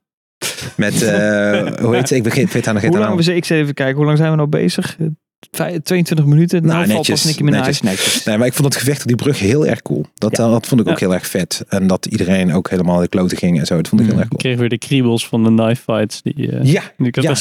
[0.77, 2.17] Met, eh, hoe heet ze?
[2.17, 4.37] Ik vergeet, weet haar nog hebben we, ik zit even kijken, hoe lang zijn we
[4.37, 4.97] nou bezig?
[5.41, 6.63] Eh, vijf- 22 minuten.
[6.63, 7.81] Nou, Nou, valt netjes, pas Nicki netjes.
[7.81, 8.25] Netjes.
[8.25, 10.05] Nee, maar ik vond het gevecht op die brug heel erg cool.
[10.15, 10.49] Dat, Ja.
[10.51, 11.07] dat vond ik ook Ja.
[11.07, 11.65] heel erg vet.
[11.69, 13.77] En dat iedereen ook helemaal de kloten ging en zo.
[13.77, 14.23] Dat vond ik heel Mm.
[14.23, 14.43] erg Ik cool.
[14.53, 16.23] kreeg weer de kriebels van de knife fights.
[16.23, 17.35] Die, eh, Ja, die ik ja.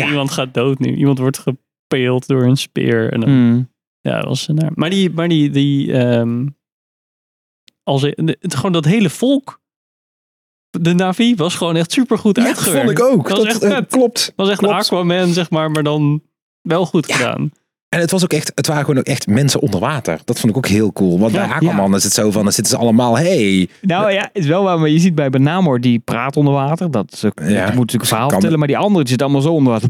[0.08, 0.94] Iemand gaat dood nu.
[0.96, 3.12] Iemand wordt gepeeld door een speer.
[3.12, 3.70] En dan, Mm.
[4.00, 4.70] Ja, dat was naar.
[4.74, 6.46] Maar die, maar die, die ehm,
[7.82, 9.60] als, het, gewoon dat hele volk.
[10.80, 12.86] De Navi was gewoon echt super goed ja, dat uitgewerkt.
[12.86, 13.28] vond ik ook.
[13.28, 13.86] Dat Dat, was echt eh, vet.
[13.90, 14.32] klopt.
[14.36, 14.74] was echt klopt.
[14.74, 16.22] een Aquaman, zeg maar, maar dan
[16.62, 17.16] wel goed Ja.
[17.16, 17.50] gedaan.
[17.88, 20.20] En het was ook echt, het waren gewoon ook echt mensen onder water.
[20.24, 21.18] Dat vond ik ook heel cool.
[21.18, 23.68] Want Ja, bij Aquaman is het zo van, dan zitten ze allemaal, hey.
[23.80, 26.90] Nou ja, is wel waar, maar je ziet bij Benamor, die praat onder water.
[26.90, 27.24] Dat die
[27.56, 29.88] moet natuurlijk een verhaal Kan- vertellen, maar die andere zit allemaal zo onder water.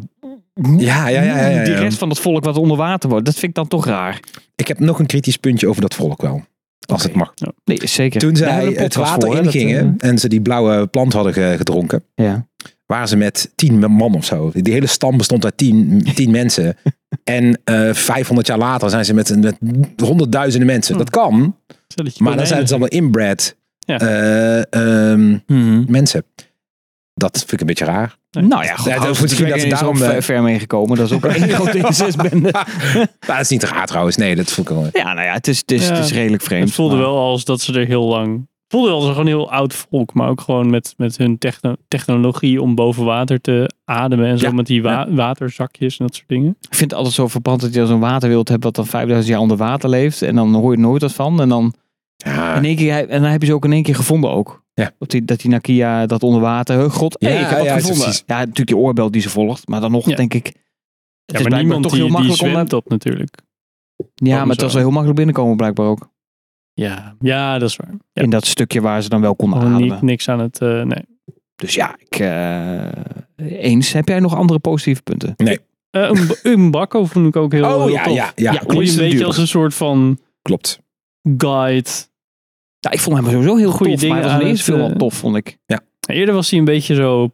[0.78, 3.34] Ja, ja, ja, ja, ja, Die rest van het volk wat onder water wordt, dat
[3.34, 4.20] vind ik dan toch raar.
[4.56, 6.44] Ik heb nog een kritisch puntje over dat volk wel.
[6.86, 7.34] Als het mag.
[7.64, 8.20] Nee, zeker.
[8.20, 11.54] Toen zij het water voor, hè, dat, ingingen en ze die blauwe plant hadden ge-
[11.56, 12.46] gedronken, eh, ja.
[12.92, 14.50] Waren ze met tien man of zo.
[14.54, 16.76] Die hele stam bestond uit tien, tien mensen.
[17.24, 19.56] En eh 500 jaar later zijn ze met, met
[20.04, 20.98] honderdduizenden mensen.
[20.98, 21.56] Dat kan,
[21.88, 23.98] Stelletje maar dan zijn het allemaal inbred Ja.
[23.98, 24.62] eh,
[25.12, 25.84] ehm, Mhm.
[25.90, 26.24] mensen.
[27.14, 28.16] Dat vind ik een beetje raar.
[28.30, 30.96] Nou ja, goed, Ja, dat misschien dat ze daarom, eh, ver mee gekomen.
[30.96, 32.50] Dat is ook een grote incestbende.
[32.52, 34.16] Maar dat is niet raar trouwens.
[34.16, 34.88] Nee, dat voel ik wel.
[34.92, 35.94] Ja, nou ja, het is, het is, Ja.
[35.94, 36.64] het is redelijk vreemd.
[36.64, 39.50] Het voelde maar- wel als dat ze er heel lang voelde als een gewoon heel
[39.50, 40.14] oud volk.
[40.14, 44.26] Maar ook gewoon met, met hun techno- technologie om boven water te ademen.
[44.26, 46.56] En zo Ja, met die wa- waterzakjes en dat soort dingen.
[46.60, 49.40] Ik vind het altijd zo verpand dat je zo'n waterwild hebt wat dan 5000 jaar
[49.42, 50.22] onder water leeft.
[50.22, 51.40] En dan hoor je nooit wat van.
[51.40, 51.74] En dan,
[52.16, 54.64] Ja, in één keer, en dan heb je ze ook in één keer gevonden ook.
[54.74, 54.90] Ja.
[54.98, 57.66] Dat die, dat die Nakia dat onder water, huh, god, Ja, hey, ik heb wat
[57.66, 58.02] ja, gevonden.
[58.02, 58.22] precies.
[58.26, 59.68] Ja, natuurlijk die oorbel die ze volgt.
[59.68, 60.16] Maar dan nog Ja.
[60.16, 60.56] denk ik, het
[61.24, 62.48] Ja, is maar niemand toch die, heel die makkelijk om...
[62.50, 63.34] zwemt dat natuurlijk.
[64.14, 64.64] Ja, maar het zo.
[64.64, 66.10] was wel heel makkelijk binnenkomen blijkbaar ook.
[66.74, 67.94] Ja, ja dat is waar.
[68.12, 68.22] Ja.
[68.22, 69.80] In dat stukje waar ze dan wel konden ademen.
[69.82, 70.60] niet, niks aan het...
[70.60, 71.04] eh, nee.
[71.56, 72.88] Dus ja, ik, eh,
[73.62, 73.92] eens.
[73.92, 75.34] Heb jij nog andere positieve punten?
[75.36, 75.56] Eh,
[75.90, 78.14] een, een bakko vond ik ook heel, Oh heel ja, tof.
[78.14, 80.80] ja, ja, Ja, je een beetje als een soort van klopt.
[81.36, 81.88] guide.
[82.78, 84.08] Ja, ik vond hem sowieso heel Goeie tof.
[84.08, 85.58] Maar hij dingen was in eerste film eh, tof, vond ik.
[86.06, 87.30] Eerder was hij een beetje zo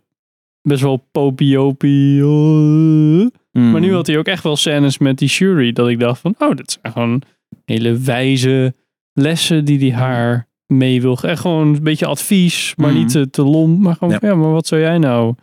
[0.62, 2.22] best wel popiopie.
[2.22, 3.30] Mm.
[3.52, 5.72] Maar nu had hij ook echt wel scènes met die Shuri.
[5.72, 7.22] Dat ik dacht van, oh, dit zijn gewoon
[7.64, 8.74] hele wijze
[9.18, 11.18] lessen die hij haar mee wil.
[11.22, 12.98] Echt gewoon een beetje advies, maar Mhm.
[12.98, 13.78] niet te, te lomp.
[13.80, 14.28] Maar gewoon, Ja.
[14.28, 14.34] ja.
[14.34, 15.34] maar wat zou jij nou...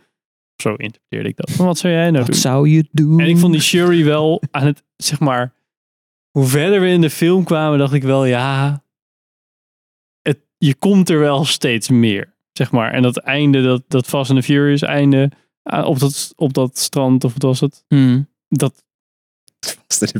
[0.62, 1.56] Zo interpreteerde ik dat.
[1.56, 2.34] Maar wat zou jij nou Wat doen?
[2.40, 3.20] zou je doen?
[3.20, 5.54] En ik vond die Shuri wel aan het, zeg maar,
[6.30, 8.82] hoe verder we in de film kwamen, dacht ik wel, ja,
[10.22, 12.92] het, je komt er wel steeds meer, zeg maar.
[12.92, 15.30] En dat einde, dat, dat Fast and the Furious einde,
[15.62, 17.84] ah, op dat, op dat strand, of wat was het?
[17.88, 18.28] Mm.
[18.48, 18.84] Dat,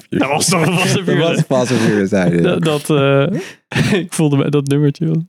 [0.09, 1.43] dat was toch Fast and Dat was Furious.
[1.43, 2.43] pas een uur zeiden.
[2.43, 3.41] Dat, dat eh,
[4.01, 5.23] ik voelde me dat nummertje wel.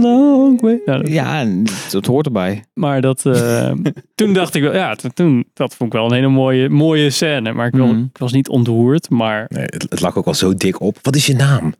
[0.00, 0.80] Long way.
[0.84, 2.64] Ja, dat- Ja, en dat hoort erbij.
[2.74, 3.70] Maar dat, eh,
[4.14, 7.52] toen dacht ik wel, ja, toen, dat vond ik wel een hele mooie, mooie scène.
[7.52, 7.98] Maar ik, wil, Mhm.
[8.02, 10.98] ik was niet ontroerd, maar Nee, het, het lag ook al zo dik op.
[11.02, 11.74] Wat is je naam?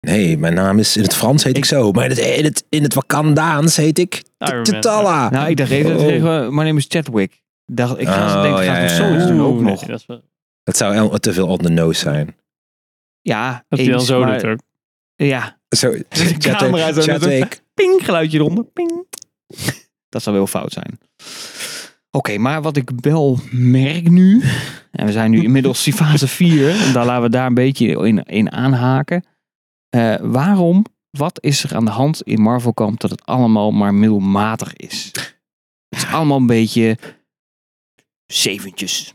[0.00, 1.92] Nee, mijn naam is in het Frans heet ik, zo.
[1.92, 4.22] Maar in het, in het, in het Wakandaans heet ik
[4.62, 5.30] T'Challa.
[5.30, 6.48] Nou, ik dacht even, Oh.
[6.48, 7.42] my name is Chadwick.
[7.66, 9.28] Dacht, ik ga Oh, denken, ja, gaat ja, zoiets ja.
[9.30, 9.84] doen ook nog.
[10.68, 12.36] Dat zou te veel on the nose zijn.
[13.20, 14.58] Ja, Dat hij dan eens, zo maar- doet ook.
[15.14, 17.62] Ja, Zo, de camera zo net Chadwick.
[17.74, 18.64] ping, geluidje eronder.
[18.64, 19.06] Ping.
[20.08, 20.98] Dat zou wel fout zijn.
[22.10, 24.42] Oké, maar wat ik wel merk nu,
[24.90, 28.06] en we zijn nu inmiddels in fase 4, en daar laten we daar een beetje
[28.06, 29.24] in, in aanhaken.
[29.88, 33.94] Eh, waarom, wat is er aan de hand in Marvel Camp dat het allemaal maar
[33.94, 35.04] middelmatig is?
[35.88, 36.98] Het is allemaal een beetje
[38.26, 39.14] zeventjes.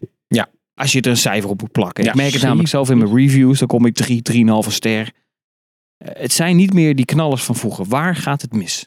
[0.75, 2.03] Als je er een cijfer op moet plakken.
[2.03, 4.21] Ja, ik merk het namelijk zelf in mijn reviews, dan kom ik 3,
[4.65, 5.11] 3,5 ster.
[5.97, 7.85] Eh, Het zijn niet meer die knallers van vroeger.
[7.85, 8.85] Waar gaat het mis?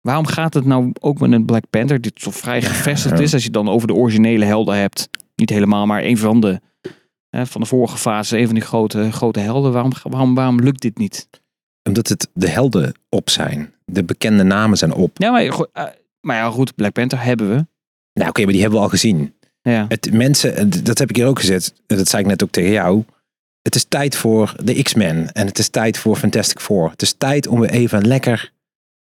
[0.00, 3.42] Waarom gaat het nou ook met een Black Panther, dit toch vrij gevestigd is, als
[3.42, 5.08] je het dan over de originele helden hebt?
[5.36, 6.60] Niet helemaal, maar een van de,
[7.28, 9.72] hè, van de vorige fase, een van die grote, grote helden.
[9.72, 11.28] Waarom, waarom, waarom lukt dit niet?
[11.82, 13.74] Omdat het de helden op zijn.
[13.84, 15.18] De bekende namen zijn op.
[15.18, 15.84] Ja, maar, eh,
[16.20, 17.66] maar ja, goed, Black Panther hebben we.
[18.12, 19.33] Nou oké, maar die hebben we al gezien.
[19.70, 19.84] Ja.
[19.88, 21.72] Het, mensen, en dat heb ik hier ook gezet.
[21.86, 23.04] Dat zei ik net ook tegen jou.
[23.62, 25.32] Het is tijd voor de X-Men.
[25.32, 26.90] En het is tijd voor Fantastic Four.
[26.90, 28.52] Het is tijd om weer even lekker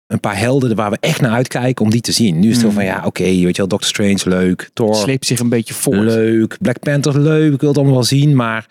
[0.07, 2.39] een paar helden waar we echt naar uitkijken om die te zien.
[2.39, 2.69] Nu is het Mm.
[2.71, 4.69] zo van ja, oké, weet je wel, Doctor Strange leuk.
[4.73, 5.97] Thor Sleept zich een beetje voort.
[5.97, 6.57] leuk.
[6.61, 7.53] Black Panther leuk.
[7.53, 8.35] Ik wil het allemaal wel zien.
[8.35, 8.67] Maar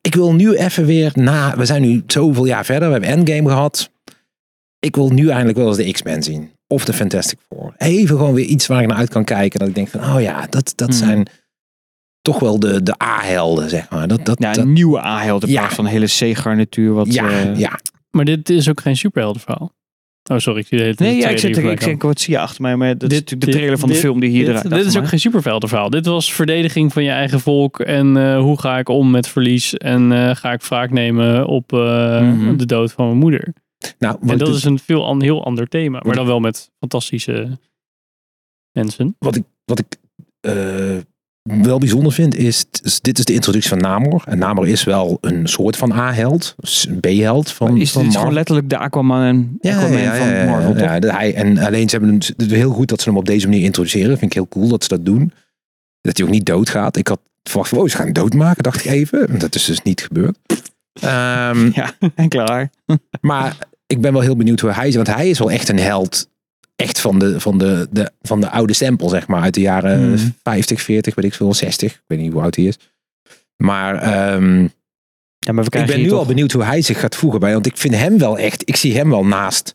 [0.00, 1.56] ik wil nu even weer na.
[1.56, 2.86] We zijn nu zoveel jaar verder.
[2.88, 3.90] We hebben Endgame gehad.
[4.80, 6.50] Ik wil nu eindelijk wel eens de X-Men zien.
[6.66, 7.74] Of de Fantastic Four.
[7.76, 9.58] Even gewoon weer iets waar ik naar uit kan kijken.
[9.58, 10.98] Dat ik denk van, oh ja, dat, dat Hmm.
[10.98, 11.26] zijn
[12.22, 14.08] toch wel de, de A-helden, zeg maar.
[14.08, 15.58] Dat, dat, Ja, dat- een nieuwe A-held in Ja.
[15.60, 16.92] plaats van een hele C-garnituur.
[16.92, 17.78] Wat, ja, eh, ja.
[18.10, 19.72] Maar dit is ook geen superheldenverhaal.
[20.30, 20.60] Oh, sorry.
[20.60, 22.38] Ik zie de hele tijd Nee, ja, ik zit hier ik denk, wat zie je
[22.40, 22.76] achter mij?
[22.76, 24.48] Maar dat is Dit- natuurlijk de dit- trailer van de dit- film die hier dit,
[24.64, 25.90] eruit dit is ook geen superheldenverhaal.
[25.90, 27.80] Dit was verdediging van je eigen volk.
[27.80, 29.74] En eh, hoe ga ik om met verlies?
[29.74, 31.78] En eh, ga ik wraak nemen op eh,
[32.20, 32.56] Mhm.
[32.56, 33.52] de dood van mijn moeder?
[33.98, 36.00] Nou, En dat dus- is een veel an, heel ander thema.
[36.04, 37.58] Maar dan wel met fantastische
[38.72, 39.16] mensen.
[39.18, 39.96] wat ik, wat ik
[40.40, 40.96] eh,
[41.42, 42.64] wel bijzonder vind, is,
[43.00, 44.22] dit is de introductie van Namor.
[44.26, 46.54] En Namor is wel een soort van A-held.
[47.00, 48.12] B-held van, Is van dit Marvel.
[48.20, 50.82] gewoon letterlijk de Aquaman en Aquaman van Marvel, toch?
[50.82, 53.24] ja, hij, en alleen ze hebben hem, het is heel goed dat ze hem op
[53.26, 54.18] deze manier introduceren.
[54.18, 55.32] Vind ik heel cool dat ze dat doen.
[56.00, 56.96] Dat hij ook niet doodgaat.
[56.96, 59.38] Ik had verwacht, oh, ze gaan hem doodmaken, dacht ik even.
[59.38, 60.38] Dat is dus niet gebeurd.
[61.00, 62.70] Ehm, Ja, en klaar.
[63.20, 64.94] maar ik ben wel heel benieuwd hoe hij is.
[64.94, 66.28] Want hij is wel echt een held.
[66.76, 69.42] Echt van de, van de, de, van de oude stempel, zeg maar.
[69.42, 70.34] Uit de jaren Hmm.
[70.42, 71.92] 50, 40, weet ik veel, 60.
[71.92, 72.78] Ik weet niet hoe oud hij is.
[73.56, 74.62] Maar ehm,
[75.38, 77.52] Ja, maar ik ben nu al benieuwd hoe hij zich gaat voegen bij.
[77.52, 78.68] Want ik vind hem wel echt.
[78.68, 79.74] Ik zie hem wel naast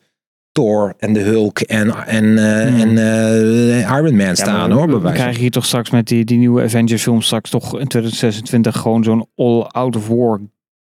[0.52, 2.80] Thor en de Hulk en, en, eh, Hmm.
[2.82, 4.88] en eh, Iron Man Ja, staan hoor.
[4.88, 7.88] We, we krijgen hier toch straks met die, die nieuwe Avengers film straks toch in
[7.88, 10.40] 2026 gewoon zo'n all-out of war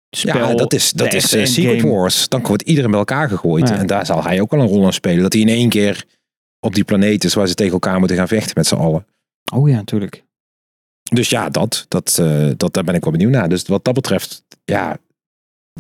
[0.10, 0.48] spel.
[0.50, 1.82] Ja, dat is, dat is eh, Secret.
[1.82, 2.28] Wars.
[2.30, 3.68] Dan wordt iedereen bij elkaar gegooid.
[3.70, 3.78] Ja.
[3.78, 5.22] En daar zal hij ook wel een rol in spelen.
[5.22, 6.06] Dat hij in één keer
[6.60, 9.06] op die planeet is waar ze tegen elkaar moeten gaan vechten met z'n allen.
[9.54, 10.24] Oh ja, natuurlijk.
[11.14, 13.50] Dus ja, dat, dat, eh, dat, daar ben ik wel benieuwd naar.
[13.50, 14.98] Dus wat dat betreft, ja,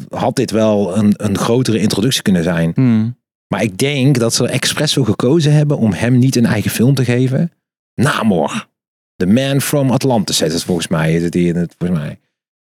[0.09, 2.71] had dit wel een, een grotere introductie kunnen zijn.
[2.75, 3.17] Hmm.
[3.47, 6.71] Maar ik denk dat ze er expres voor gekozen hebben om hem niet een eigen
[6.71, 7.51] film te geven.
[7.93, 8.67] Namor.
[9.15, 11.11] The Man from Atlantis heet het volgens mij.
[11.11, 12.19] Heet het hier, het- volgens mij.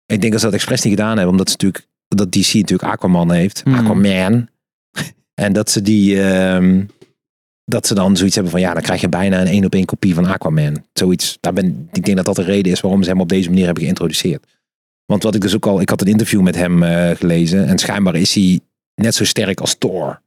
[0.07, 1.31] Ik denk dat ze dat expres niet gedaan hebben.
[1.31, 3.61] Omdat, ze natuurlijk, dat DC natuurlijk Aquaman heeft.
[3.65, 3.75] Hmm.
[3.75, 4.49] Aquaman.
[5.45, 6.23] en dat ze die...
[6.23, 6.85] ehm,
[7.65, 8.61] dat ze dan zoiets hebben van...
[8.61, 10.85] Ja, dan krijg je bijna een één op één kopie van Aquaman.
[10.93, 11.39] Zoiets.
[11.41, 13.65] Daar ben, ik denk dat dat de reden is waarom ze hem op deze manier
[13.65, 14.45] hebben geïntroduceerd.
[15.07, 15.81] Want wat ik dus ook al...
[15.81, 17.67] Ik had een interview met hem eh, gelezen.
[17.67, 18.61] En schijnbaar is hij
[18.95, 20.21] net zo sterk als Thor.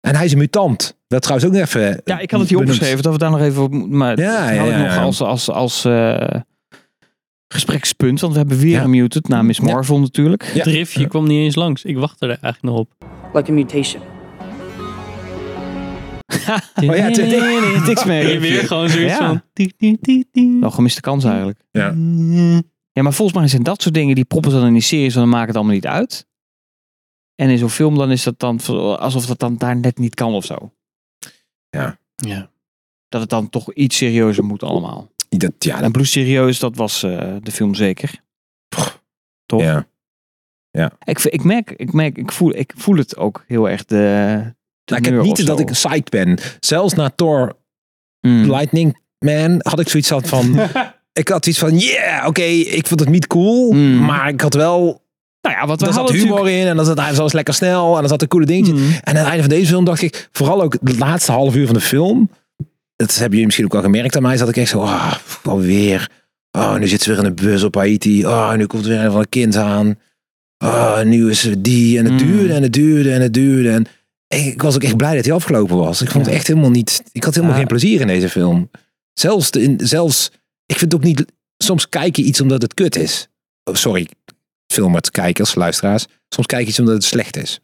[0.00, 0.96] En hij is een mutant.
[1.06, 2.00] Dat trouwens ook nog even...
[2.04, 2.74] Ja, ik had het hier benoemd.
[2.74, 3.72] opgeschreven dat we daar nog even op.
[3.72, 6.40] Maar Ja, ja, ja, nog als, als, als eh,
[7.52, 8.20] gesprekspunt.
[8.20, 8.82] Want we hebben weer Ja.
[8.82, 9.64] een muted na Miss Ja.
[9.72, 10.42] Marvel natuurlijk.
[10.42, 10.50] Ja.
[10.52, 11.84] Het riffje kwam niet eens langs.
[11.84, 12.92] Ik wachtte er eigenlijk nog op.
[13.32, 14.02] like a mutation.
[16.76, 18.24] Oh ja, het- Niks meer.
[18.26, 19.42] Weer, weer gewoon zoiets Ja.
[20.60, 20.72] van...
[20.72, 21.58] gemiste kans eigenlijk.
[21.70, 21.94] Ja.
[22.92, 25.14] Ja, maar volgens mij zijn dat soort dingen die proppen ze dan in die series,
[25.14, 26.26] want dan maakt het allemaal niet uit.
[27.34, 28.60] En in zo'n film dan is dat dan
[28.98, 30.72] alsof dat dan daar net niet kan of zo.
[31.70, 31.98] Ja.
[33.08, 35.10] Dat het dan toch iets serieuzer moet allemaal.
[35.38, 38.20] Dat, ja, En dat, Bloed serieus, dat was eh, de film zeker.
[39.46, 39.62] Toch?
[40.70, 40.90] ja.
[41.04, 43.94] Ik, v- ik merk, ik merk, ik voel, ik voel het ook heel erg de.
[43.94, 46.38] de Nou, ik heb niet dat ik psyched ben.
[46.60, 47.60] Zelfs na Thor
[48.26, 48.50] Mm.
[48.50, 50.60] Lightning Man had ik zoiets had van...
[51.22, 53.72] ik had iets van, yeah, oké, ik vond het niet cool.
[53.72, 54.04] Mm.
[54.04, 55.02] Maar ik had wel...
[55.40, 57.96] Nou ja, wat we zat humor natuurlijk- in en dan zat hij was lekker snel
[57.96, 58.72] en er zat een coole dingetje.
[58.72, 58.78] Mm.
[58.90, 61.66] En aan het einde van deze film dacht ik, vooral ook het laatste half uur
[61.66, 62.30] van de film.
[63.06, 64.36] Dat hebben jullie misschien ook al gemerkt aan mij.
[64.36, 66.10] Zat ik echt zo, ah, alweer.
[66.50, 68.26] Oh, nu zit ze weer in de bus op Haiti.
[68.26, 69.98] Oh, nu komt er weer een van een kind aan.
[70.58, 71.98] Oh, nu is er die.
[71.98, 72.18] En het Mm.
[72.18, 73.70] duurde en het duurde en het duurde.
[73.70, 73.86] En
[74.28, 76.02] ik was ook echt blij dat hij afgelopen was.
[76.02, 77.02] Ik vond het echt helemaal niet...
[77.12, 77.60] Ik had helemaal Ja.
[77.60, 78.70] geen plezier in deze film.
[79.12, 80.30] Zelfs, de, in, zelfs...
[80.66, 81.24] Ik vind het ook niet...
[81.56, 83.28] Soms kijk je iets omdat het kut is.
[83.64, 84.08] Oh, sorry,
[84.72, 86.06] filmers, kijkers, luisteraars.
[86.28, 87.60] Soms kijk je iets omdat het slecht is.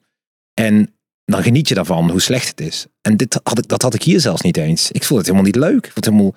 [0.55, 0.95] En
[1.33, 2.87] dan geniet je daarvan, hoe slecht het is.
[3.03, 4.91] En dit had ik, dat had ik hier zelfs niet eens.
[4.91, 5.87] Ik vond het helemaal niet leuk.
[5.87, 6.35] Ik vond het helemaal...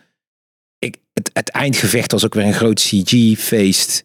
[0.80, 4.04] Ik, het, het eindgevecht was ook weer een groot CG-feest.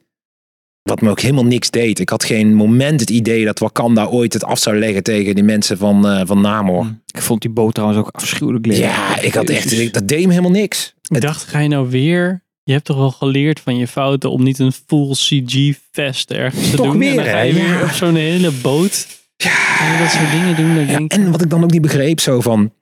[0.82, 1.98] Wat me ook helemaal niks deed.
[1.98, 5.44] Ik had geen moment het idee dat Wakanda ooit het af zou leggen tegen die
[5.44, 6.84] mensen van, eh, van Namor.
[6.84, 7.02] Mm.
[7.06, 8.84] Ik vond die boot trouwens ook afschuwelijk lelijk.
[8.84, 9.72] Ja, ik had echt...
[9.72, 10.94] Ik- dat deed me helemaal niks.
[11.08, 12.44] Ik dacht, ga je nou weer...
[12.62, 16.76] Je hebt toch al geleerd van je fouten om niet een full CG-fest ergens te
[16.76, 16.98] Toch doen.
[16.98, 17.58] weer, en dan ga je hè?
[17.58, 17.82] weer Ja.
[17.82, 19.06] op zo'n hele boot.
[19.36, 20.86] Je dat soort dingen doen.
[20.86, 22.72] Ja, denk en wat ik dan ook niet begreep, zo van...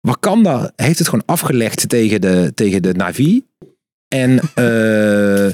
[0.00, 3.46] Wakanda heeft het gewoon afgelegd tegen de, tegen de Navi.
[4.08, 5.50] En, eh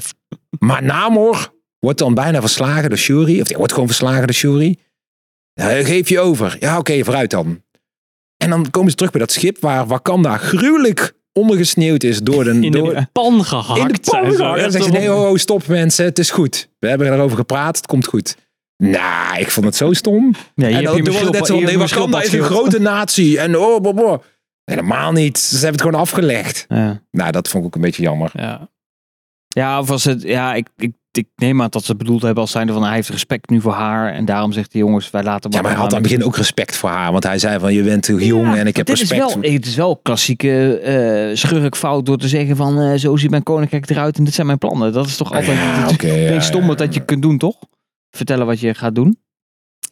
[0.67, 3.41] maar Namor wordt dan bijna verslagen door Shuri.
[3.41, 4.79] Of die wordt gewoon verslagen door Shuri.
[5.53, 6.57] Ja, geef je over.
[6.59, 7.61] Ja, oké, vooruit dan.
[8.37, 12.49] En dan komen ze terug bij dat schip waar Wakanda gruwelijk ondergesneeuwd is door de...
[12.49, 13.79] in door, de pan gehakt.
[13.79, 14.61] in de pan gehakt.
[14.61, 16.69] Dan zeggen ze, nee, ho, ho, stop mensen, het is goed.
[16.79, 18.35] We hebben erover gepraat, het komt goed.
[18.77, 20.35] Nou, ik vond het zo stom.
[20.55, 23.39] Ja, en dan net zo, nee, Wakanda is een grote natie.
[23.39, 24.23] En oh, boh, boh.
[24.63, 25.37] Helemaal niet.
[25.39, 26.65] Ze hebben het gewoon afgelegd.
[26.67, 27.01] Ja.
[27.11, 28.31] Nou, dat vond ik ook een beetje jammer.
[28.33, 28.69] Ja.
[29.47, 32.41] Ja, of was het, ja, ik, ik, ik neem aan dat ze het bedoeld hebben
[32.41, 35.23] als zijnde van hij heeft respect nu voor haar en daarom zegt hij jongens, wij
[35.23, 37.11] laten Ja, maar hij had aan het begin ook respect voor haar.
[37.11, 39.27] Want hij zei van, je bent heel jong en ik heb dit respect.
[39.27, 43.29] Is wel, het is wel klassieke eh schurkfout door te zeggen van eh, zo ziet
[43.29, 44.93] mijn koninkrijk eruit en dit zijn mijn plannen.
[44.93, 45.57] Dat is toch altijd
[46.01, 47.55] Ja, het stomme dat je kunt doen, toch?
[48.17, 49.17] Vertellen wat je gaat doen.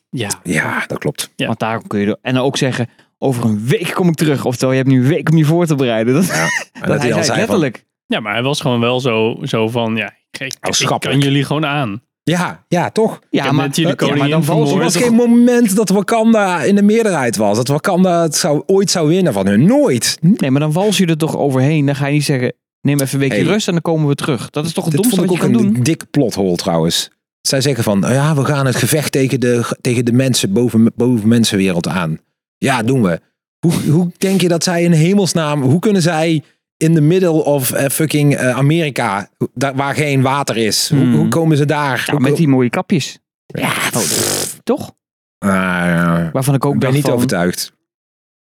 [0.10, 0.30] Ja.
[0.44, 1.32] Ja, dat klopt.
[1.36, 1.48] Ja.
[1.48, 4.46] Want daar kun je er- en dan ook zeggen over een week kom ik terug.
[4.46, 6.14] Oftewel, je hebt nu een week om je voor te bereiden.
[6.14, 7.86] Dat, En dat, dat hij al zei zei van, letterlijk.
[8.06, 9.96] ja, maar hij was gewoon wel zo, zo van...
[9.96, 12.02] Ja, ik, ik, ik kan jullie gewoon aan.
[12.24, 13.20] ja, ja, toch?
[13.30, 17.36] ja, maar, ja, maar dan valt Er was geen moment dat Wakanda in de meerderheid
[17.38, 17.58] was.
[17.58, 19.66] Dat Wakanda het zou, ooit zou winnen van hun.
[19.66, 20.18] Nooit.
[20.22, 21.86] Nee, maar dan wals je er toch overheen.
[21.86, 23.52] Dan ga je niet zeggen, neem even een weekje Hey.
[23.54, 24.50] rust en dan komen we terug.
[24.50, 25.84] Dat is toch het Dit domste vond wat ik je ook kan een doen?
[25.84, 27.12] dik plothol trouwens.
[27.48, 30.92] Zij zeggen van, nou ja, we gaan het gevecht tegen de, tegen de mensen, boven,
[30.96, 32.18] boven mensenwereld aan.
[32.58, 33.20] Ja, doen we.
[33.60, 36.44] Hoe, hoe denk je dat zij in hemelsnaam, hoe kunnen zij
[36.78, 41.16] in the middle of eh, fucking eh, Amerika, daar, waar geen water is, hoe, Hmm.
[41.16, 42.04] hoe komen ze daar?
[42.06, 43.20] Ja, Hoe met die mooie kapjes.
[43.46, 44.02] Ja, Oh,
[44.64, 44.92] toch?
[45.38, 46.30] Ah, ja.
[46.34, 47.74] Waarvan ik ook ik ben niet van, overtuigd.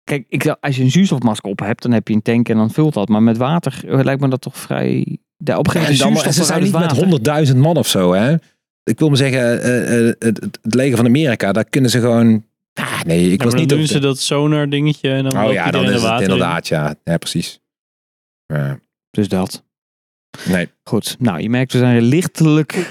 [0.05, 2.71] Kijk, ik, als je een zuurstofmasker op hebt, dan heb je een tank en dan
[2.71, 3.09] vult dat.
[3.09, 5.19] Maar met water eh, lijkt me dat toch vrij...
[5.37, 8.13] De, op een En gegeven dan, moment ze zijn niet met 100.000 man of zo,
[8.13, 8.35] hè?
[8.85, 12.01] Ik wil maar zeggen, eh, eh, het, het- het leger van Amerika, daar kunnen ze
[12.01, 12.45] gewoon...
[12.75, 15.25] Ah, nee, ik Ja, was maar dan niet doen ze de- dat sonar dingetje en
[15.29, 16.21] dan Oh ja, dan is het in.
[16.23, 16.95] inderdaad, ja.
[17.05, 17.61] Ja, precies.
[18.47, 18.79] Ja.
[19.11, 19.65] Dus dat.
[20.49, 20.69] Nee.
[20.85, 21.17] Goed.
[21.19, 22.87] Nou, je merkt, we zijn lichtelijk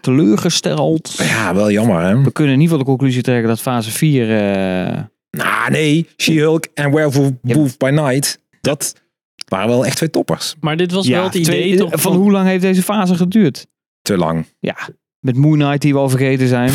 [0.00, 1.14] teleurgesteld.
[1.18, 2.22] Ja, wel jammer, hè?
[2.22, 4.22] We kunnen in ieder geval de conclusie trekken dat fase 4...
[4.30, 6.08] eh, Nou, nee.
[6.16, 8.94] She-Hulk en Werewolf Wolf by Night, dat
[9.48, 10.54] waren wel echt twee toppers.
[10.60, 13.66] Maar dit was wel het idee twee- toch van hoe lang heeft deze fase geduurd?
[14.02, 14.46] Te lang.
[14.60, 14.76] Ja,
[15.20, 16.70] met Moon Knight die we al vergeten zijn.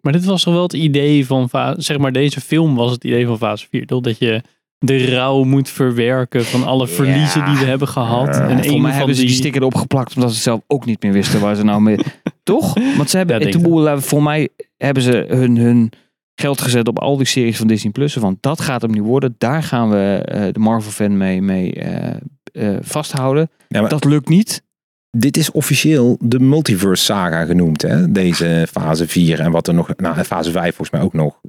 [0.00, 3.26] Maar dit was toch wel het idee van, zeg maar deze film was het idee
[3.26, 3.86] van fase 4.
[3.86, 4.00] Toch?
[4.00, 4.42] Dat je
[4.78, 8.28] de rouw moet verwerken van alle verliezen die we hebben gehad.
[8.28, 9.38] en Volgens een mij van hebben ze die die...
[9.38, 11.96] sticker erop geplakt omdat ze zelf ook niet meer wisten waar ze nou mee...
[12.42, 12.74] Toch?
[12.96, 14.00] Want ze hebben, Ja, denk ik.
[14.02, 15.90] voor mij hebben ze hun, hun
[16.34, 18.14] geld gezet op al die series van Disney Plus.
[18.14, 19.34] Want dat gaat hem nu worden.
[19.38, 22.14] Daar gaan we eh, de Marvel fan mee, mee eh,
[22.52, 23.50] eh, vasthouden.
[23.68, 24.62] Ja, maar Dat lukt niet.
[25.10, 28.12] Dit is officieel de multiverse saga genoemd, hè?
[28.12, 31.40] Deze fase 4 en wat er nog, nou, fase 5 volgens mij ook nog.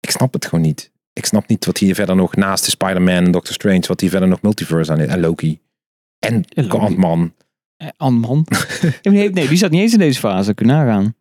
[0.00, 0.92] Ik snap het gewoon niet.
[1.12, 4.10] Ik snap niet wat hier verder nog naast de Spider-Man en Doctor Strange, wat hier
[4.10, 5.08] verder nog multiverse aan is.
[5.08, 5.60] En Loki.
[6.18, 6.44] En.
[6.68, 7.34] Ant-Man.
[7.96, 8.46] Ant-Man.
[9.02, 10.54] Nee, nee, die zat niet eens in deze fase.
[10.54, 11.14] Kun je nagaan.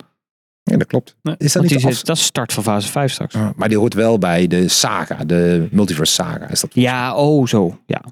[0.63, 1.16] Ja, dat klopt.
[1.22, 2.02] Nee, is dat niet is, af...
[2.02, 3.36] dat is start van fase 5 straks.
[3.36, 6.50] Ah, maar die hoort wel bij de saga, de multiverse saga.
[6.50, 7.80] Is dat Ja, oh zo.
[7.86, 8.04] Ja.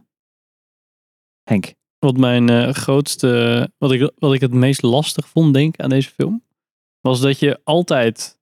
[1.43, 1.73] Henk.
[2.05, 5.89] Wat mijn eh, grootste, wat ik, wat ik het meest lastig vond, denk ik, aan
[5.89, 6.43] deze film,
[7.01, 8.39] was dat je altijd,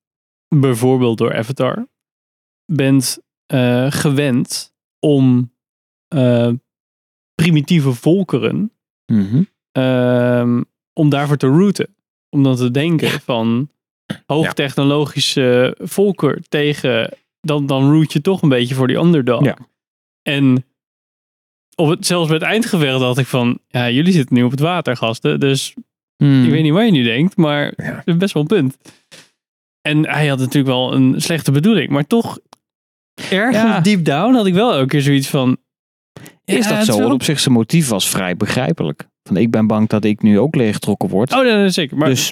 [0.56, 1.88] bijvoorbeeld door Avatar,
[2.66, 5.54] bent eh, gewend om
[6.08, 6.52] eh,
[7.36, 8.72] primitieve volkeren,
[9.12, 9.44] Mhm.
[9.72, 11.96] ehm, om daarvoor te routen.
[12.30, 13.70] Om dan te denken van
[14.26, 19.44] hoogtechnologische volker tegen, dan, dan root je toch een beetje voor die underdog.
[19.44, 19.58] Ja.
[20.22, 20.66] En
[21.80, 24.60] op het, zelfs bij het eindgevecht dacht ik van, ja, jullie zitten nu op het
[24.60, 25.40] water, gasten.
[25.40, 25.74] Dus
[26.24, 26.44] Hmm.
[26.44, 28.02] ik weet niet wat je nu denkt, maar Ja.
[28.06, 28.78] is best wel een punt.
[29.82, 32.40] En hij had natuurlijk wel een slechte bedoeling, maar toch
[33.30, 33.80] ergens Ja.
[33.80, 35.58] deep down had ik wel elke keer zoiets van...
[36.46, 37.00] Is ja, dat zo?
[37.00, 39.08] Want op zich zijn motief was vrij begrijpelijk.
[39.28, 41.34] Van ik ben bang dat ik nu ook leeggetrokken word.
[41.34, 41.98] Oh, nee, nee, zeker.
[41.98, 42.32] Maar, dus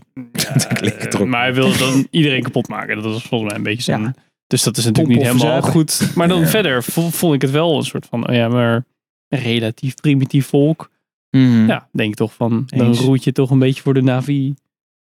[1.25, 2.95] maar hij wilde dan iedereen kapot maken.
[2.95, 4.01] Dat was volgens mij een beetje zijn...
[4.01, 4.13] Ja.
[4.47, 6.11] Dus dat is natuurlijk niet helemaal goed.
[6.15, 8.29] Maar dan verder vo- vond ik het wel een soort van...
[8.29, 8.85] Oh ja, maar
[9.29, 10.89] relatief primitief volk.
[11.31, 11.67] mhm.
[11.67, 12.63] Ja, denk toch van...
[12.65, 12.99] Dan Eens.
[12.99, 14.53] roet je toch een beetje voor de Navi.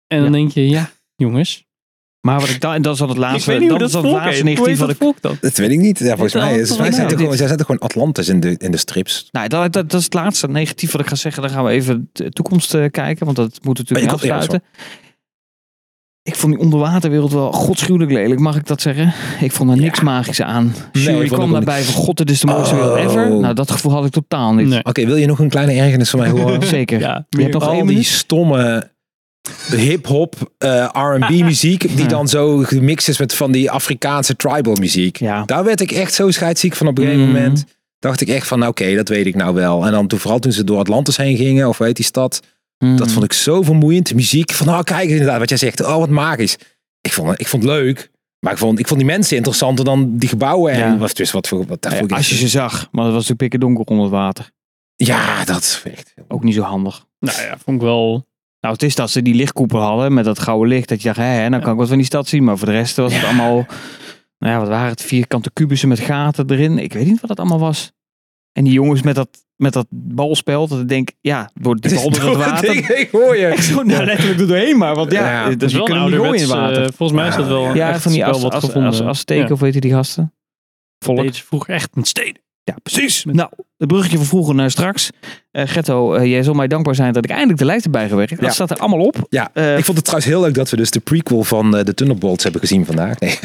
[0.06, 0.30] En dan Ja.
[0.30, 1.64] denk je, ja, jongens.
[2.20, 3.88] Maar wat ik dan, en dat is dan het ik laatste, weet niet hoe dat
[3.88, 5.02] is dan het laatste negatief wat dat ik.
[5.02, 5.37] volk dan?
[5.40, 5.98] Dat weet ik niet.
[5.98, 6.54] Ja, volgens mij.
[6.54, 9.28] Volgens mij zijn er gewoon, zij zetten gewoon Atlantis in de, in de strips.
[9.30, 11.42] Nou, dat, dat, dat is het laatste negatief wat ik ga zeggen.
[11.42, 14.62] Dan gaan we even de toekomst eh, kijken, want dat moet natuurlijk ja, afsluiten.
[16.22, 19.12] Ik vond die onderwaterwereld wel godschuwelijk lelijk, mag ik dat zeggen?
[19.40, 20.74] Ik vond er niks magisch aan.
[20.92, 23.00] Nee, Jury kwam daarbij van god, dit is de mooiste wereld Oh.
[23.04, 23.30] ever.
[23.40, 24.66] Nou, dat gevoel had ik totaal niet.
[24.68, 24.85] Nee.
[24.85, 26.66] Oké, wil je nog een kleine ergernis van mij horen?
[26.66, 27.00] Zeker.
[27.00, 28.90] Ja, Je hebt nog Al die stomme
[29.76, 32.06] hip-hop, eh, R&B muziek, die Ja.
[32.06, 35.16] dan zo gemixt is met van die Afrikaanse tribal muziek.
[35.16, 35.42] Ja.
[35.44, 37.32] Daar werd ik echt zo scheidsziek van op een gegeven Mhm.
[37.35, 37.64] moment.
[37.98, 39.87] Dacht ik echt van, nou, oké, dat weet ik nou wel.
[39.87, 42.40] En dan toen, vooral toen ze door Atlantis heen gingen, of weet die stad,
[42.85, 42.97] Mm.
[42.97, 44.09] dat vond ik zo vermoeiend.
[44.09, 46.57] De muziek, van nou, kijk inderdaad, wat jij zegt, oh, wat magisch.
[47.01, 49.85] Ik vond, het- ik vond het leuk, maar ik vond, ik vond die mensen interessanter
[49.85, 50.73] dan die gebouwen.
[50.73, 50.97] En Ja.
[50.97, 53.12] wat, dus wat voor, wat daar Ja, vond ik als je ze zag, maar het
[53.14, 54.51] was natuurlijk pikken donker onder het water.
[54.97, 56.14] Ja, dat is echt...
[56.29, 57.05] Ook niet zo handig.
[57.18, 58.27] Nou ja, vond ik wel...
[58.61, 60.88] Nou, het is dat ze die lichtkoepel hadden met dat gouden licht.
[60.88, 62.45] Dat je dacht, hè, hè, dan kan ik wat van die stad zien.
[62.45, 63.55] Maar voor de rest was het allemaal,
[64.38, 65.03] nou ja, wat waren het?
[65.03, 66.79] Vierkante kubussen met gaten erin.
[66.79, 67.92] Ik weet niet wat dat allemaal was.
[68.52, 70.68] En die jongens met dat, met dat balspel.
[70.68, 72.98] Dat ik denk, ja, door die bal door het water.
[72.98, 73.56] Ik hoor je.
[73.62, 74.94] Zo nou, letterlijk er doorheen maar.
[74.94, 76.50] Want ja, Ja, dat is wel een kunnen niet gooien in ouderwets...
[76.50, 76.82] het water.
[76.82, 78.90] eh, volgens mij is dat wel ja, echt van die wel as, wat as, gevonden.
[78.90, 79.52] as, Azteken, Ja.
[79.52, 80.34] of weet je die gasten?
[80.98, 81.20] Volk.
[81.20, 82.42] Deed ze vroeger echt met steden.
[82.64, 83.25] Ja, precies.
[83.25, 83.48] Nou,
[83.79, 85.11] het bruggetje van vroeger naar straks.
[85.51, 88.31] Eh Getto, eh, jij zal mij dankbaar zijn dat ik eindelijk de lijst heb bijgewerkt.
[88.31, 88.51] Dat Ja.
[88.51, 89.16] staat er allemaal op.
[89.29, 91.85] Ja, Eh, ik vond het trouwens heel leuk dat we dus de prequel van eh,
[91.85, 93.18] de Thunderbolts hebben gezien vandaag.
[93.18, 93.38] Nee,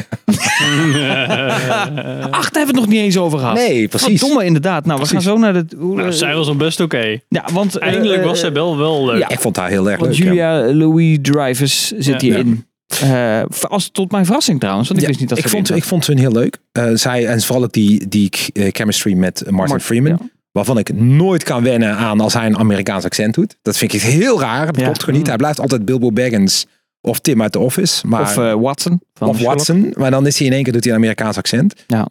[2.30, 3.54] Ach, daar hebben we het nog niet eens over gehad.
[3.54, 4.20] nee precies.
[4.20, 4.86] Wat domme inderdaad.
[4.86, 5.64] Nou, we gaan zo naar de...
[5.78, 7.18] hoe- Nou, zij was al best oké.
[7.28, 9.18] ja, want, Eindelijk was zij wel wel leuk.
[9.18, 9.28] ja.
[9.28, 10.26] Ik vond haar heel erg Want leuk.
[10.26, 12.16] Julia Louis Drivers zit Ja.
[12.18, 12.66] hierin.
[13.02, 15.84] Eh, als, tot mijn verrassing trouwens, want ik Ja, wist niet dat ik, vond, ik
[15.84, 16.58] vond hun heel leuk.
[16.72, 20.10] Eh, zij, en vooral ook die, die eh, chemistry met Martin Mart- Freeman.
[20.20, 20.28] ja.
[20.52, 23.56] Waarvan ik nooit kan wennen aan als hij een Amerikaans accent doet.
[23.62, 24.66] Dat vind ik heel raar.
[24.66, 24.82] Dat Ja.
[24.84, 25.26] klopt gewoon niet.
[25.28, 26.66] Hij blijft altijd Bilbo Baggins
[27.00, 28.06] of Tim uit The Office.
[28.06, 29.00] Maar, Of Watson.
[29.14, 29.40] Van of.
[29.42, 29.94] Watson.
[29.96, 31.74] Maar dan is hij in één keer doet hij een Amerikaans accent.
[31.86, 32.08] Ja.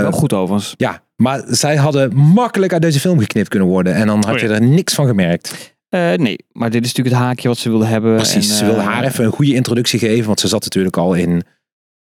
[0.00, 0.74] Wel goed overigens.
[0.76, 3.94] ja, maar zij hadden makkelijk uit deze film geknipt kunnen worden.
[3.94, 5.76] En dan had Oh je er niks van gemerkt.
[5.88, 8.14] Eh, nee, maar dit is natuurlijk het haakje wat ze wilden hebben.
[8.16, 10.26] Precies, En, ze wilden eh, haar even een goede introductie geven.
[10.26, 11.42] Want ze zat natuurlijk al in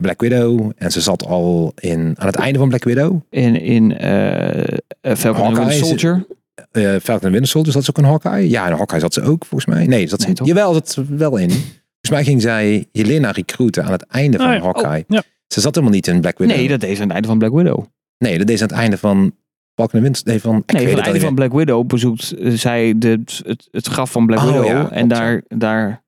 [0.04, 0.72] Black Widow.
[0.78, 3.22] En ze zat al in, aan het einde van Black Widow.
[3.30, 6.26] In, in eh eh, Falcon and Hawkeye Winter is- Soldier.
[6.72, 8.50] eh Falcon and Winter Soldier, zat ze ook in Hawkeye?
[8.50, 9.86] Ja, in Hawkeye zat ze ook, volgens mij.
[9.88, 10.48] Nee, zat ze Nee, toch?
[10.48, 11.50] Jawel, zat ze wel in.
[11.50, 14.62] Volgens mij ging zij Helena recruiten aan het einde van Ah, ja.
[14.62, 15.04] Hawkeye.
[15.08, 15.24] ja.
[15.48, 16.56] Ze zat helemaal niet in Black Widow.
[16.56, 17.86] Nee, dat deed ze aan het einde van Black Widow.
[18.18, 19.32] nee, dat deed ze aan het einde van
[19.78, 20.24] Falcon and Winter...
[20.26, 23.22] Nee, van, ik Nee, weet van het einde van Black Widow bezoekt eh, zij de,
[23.44, 24.66] het, het graf van Black Oh, Widow.
[24.66, 26.02] ja, en daar, daar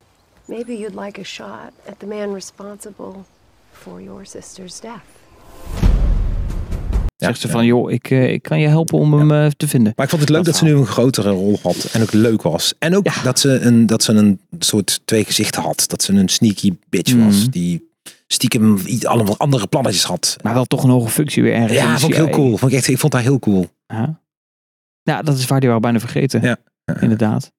[0.45, 3.13] Maybe you'd like a shot at the man responsible
[3.71, 5.01] for your sister's death.
[7.17, 7.53] Ja, zegt ze ja.
[7.53, 9.93] van, joh, ik, eh, ik kan je helpen om hem eh, te vinden.
[9.95, 11.89] Maar ik vond het leuk Dat dat, ze nu een grotere rol had.
[11.91, 12.73] En ook leuk was.
[12.79, 13.21] En ook Ja.
[13.23, 15.83] dat, ze een, dat ze een soort twee gezichten had.
[15.87, 17.41] Dat ze een sneaky bitch was.
[17.41, 17.49] Mhm.
[17.49, 17.88] Die
[18.31, 20.37] stiekem iets, allemaal andere plannetjes had.
[20.41, 21.79] Maar wel toch een hoge functie weer ergens.
[21.79, 22.57] Ja, vond ik heel cool.
[22.57, 23.69] Vond ik, echt, ik vond dat heel cool.
[23.87, 24.21] Ja.
[25.01, 26.41] ja, dat is waar die waren bijna vergeten.
[26.41, 26.57] Ja.
[26.99, 27.51] Inderdaad.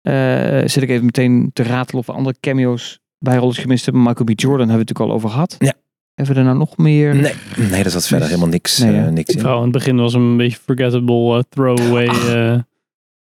[0.00, 4.02] Eh, zit ik even meteen te ratelen of andere cameo's bijrolletjes gemist hebben.
[4.02, 4.40] Michael B.
[4.40, 5.56] Jordan hebben we het natuurlijk al over gehad.
[5.58, 5.74] Ja.
[6.14, 7.14] Hebben we er nou nog meer?
[7.14, 7.34] Nee,
[7.70, 9.40] nee dat zat verder helemaal niks, Nee, eh, niks in.
[9.40, 12.06] Vooral in het begin was een beetje forgettable eh, throwaway.
[12.06, 12.58] Eh,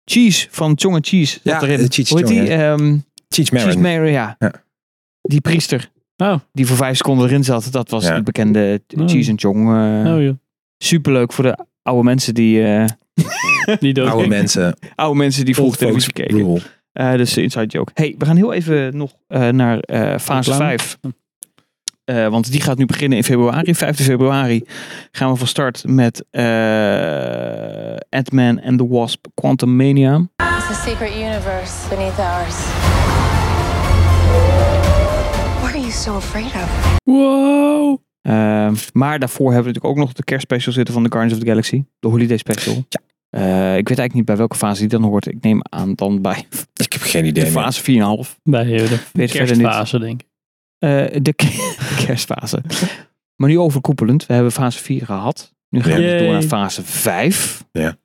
[0.05, 1.38] Cheese van Chong Cheese.
[1.42, 1.90] Ja, erin.
[1.90, 2.51] Cheech Hoe heet Chong, die?
[2.51, 3.80] Ehm, Cheech Cheese Marin.
[3.80, 4.36] Marin, ja.
[4.38, 4.53] Ja.
[5.22, 5.90] Die priester.
[6.17, 7.69] Oh, Die voor vijf seconden erin zat.
[7.73, 8.14] Dat was Ja.
[8.14, 9.09] de bekende Oh.
[9.09, 9.59] Cheese and Chong.
[9.69, 10.33] eh, oh ja.
[10.79, 12.85] Superleuk voor de oude mensen die, eh,
[13.81, 14.09] Die dood.
[14.09, 14.77] Oude mensen.
[14.95, 16.47] oude mensen die vroeger Old folks televisie keken.
[16.47, 16.61] rule.
[16.93, 17.91] Eh, dus de inside joke.
[17.95, 20.79] Hey, we gaan heel even nog eh, naar eh, fase Reclame?
[20.79, 20.99] 5.
[22.05, 23.75] Eh, want die gaat nu beginnen in februari.
[23.75, 24.64] 5 februari
[25.11, 30.17] gaan we van start met eh Ant-Man and the Wasp Quantum Mania.
[30.37, 32.57] It's a secret universe beneath ours.
[36.07, 36.99] So afraid of?
[37.05, 37.99] Wow.
[38.21, 41.45] Eh, maar daarvoor hebben we natuurlijk ook nog de kerstspecial zitten van de Guardians of
[41.45, 41.85] the Galaxy.
[41.99, 42.85] De Holiday Special.
[42.89, 43.01] Ja.
[43.31, 45.27] Eh, ik weet eigenlijk niet bij welke fase die dan hoort.
[45.27, 46.47] Ik neem aan dan bij
[46.85, 47.83] Ik heb geen idee de fase
[48.27, 48.37] 4,5.
[48.43, 50.29] Bij eh, de Weet kerstfase, denk ik.
[50.79, 51.75] Eh, de ke-
[52.07, 52.63] kerstfase.
[53.37, 54.27] Maar nu overkoepelend.
[54.27, 55.55] We hebben fase 4 gehad.
[55.69, 56.11] Nu gaan we Ja.
[56.11, 57.65] dus door naar fase 5.
[57.73, 57.97] Ja.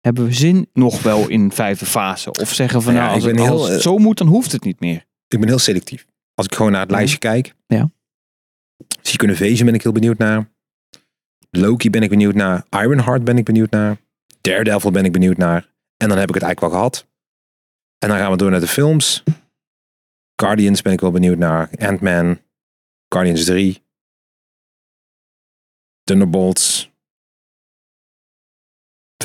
[0.00, 2.30] Hebben we zin nog wel in vijfde fase?
[2.30, 4.26] Of zeggen van Ja, nou, ik als, ben het, heel, het eh, zo moet, dan
[4.26, 5.06] hoeft het niet meer.
[5.28, 6.06] Ik ben heel selectief.
[6.34, 7.54] Als ik gewoon naar het lijstje kijk.
[7.66, 7.90] Ja.
[9.02, 10.52] Secret Invasion ben ik heel benieuwd naar.
[11.50, 12.64] Loki ben ik benieuwd naar.
[12.70, 13.96] Ironheart ben ik benieuwd naar.
[14.40, 15.72] Daredevil ben ik benieuwd naar.
[15.96, 17.06] En dan heb ik het eigenlijk wel gehad.
[17.98, 19.22] En dan gaan we door naar de films.
[20.36, 21.70] Guardians ben ik wel benieuwd naar.
[21.78, 22.40] Ant-Man.
[23.08, 23.82] Guardians 3.
[26.04, 26.92] Thunderbolts.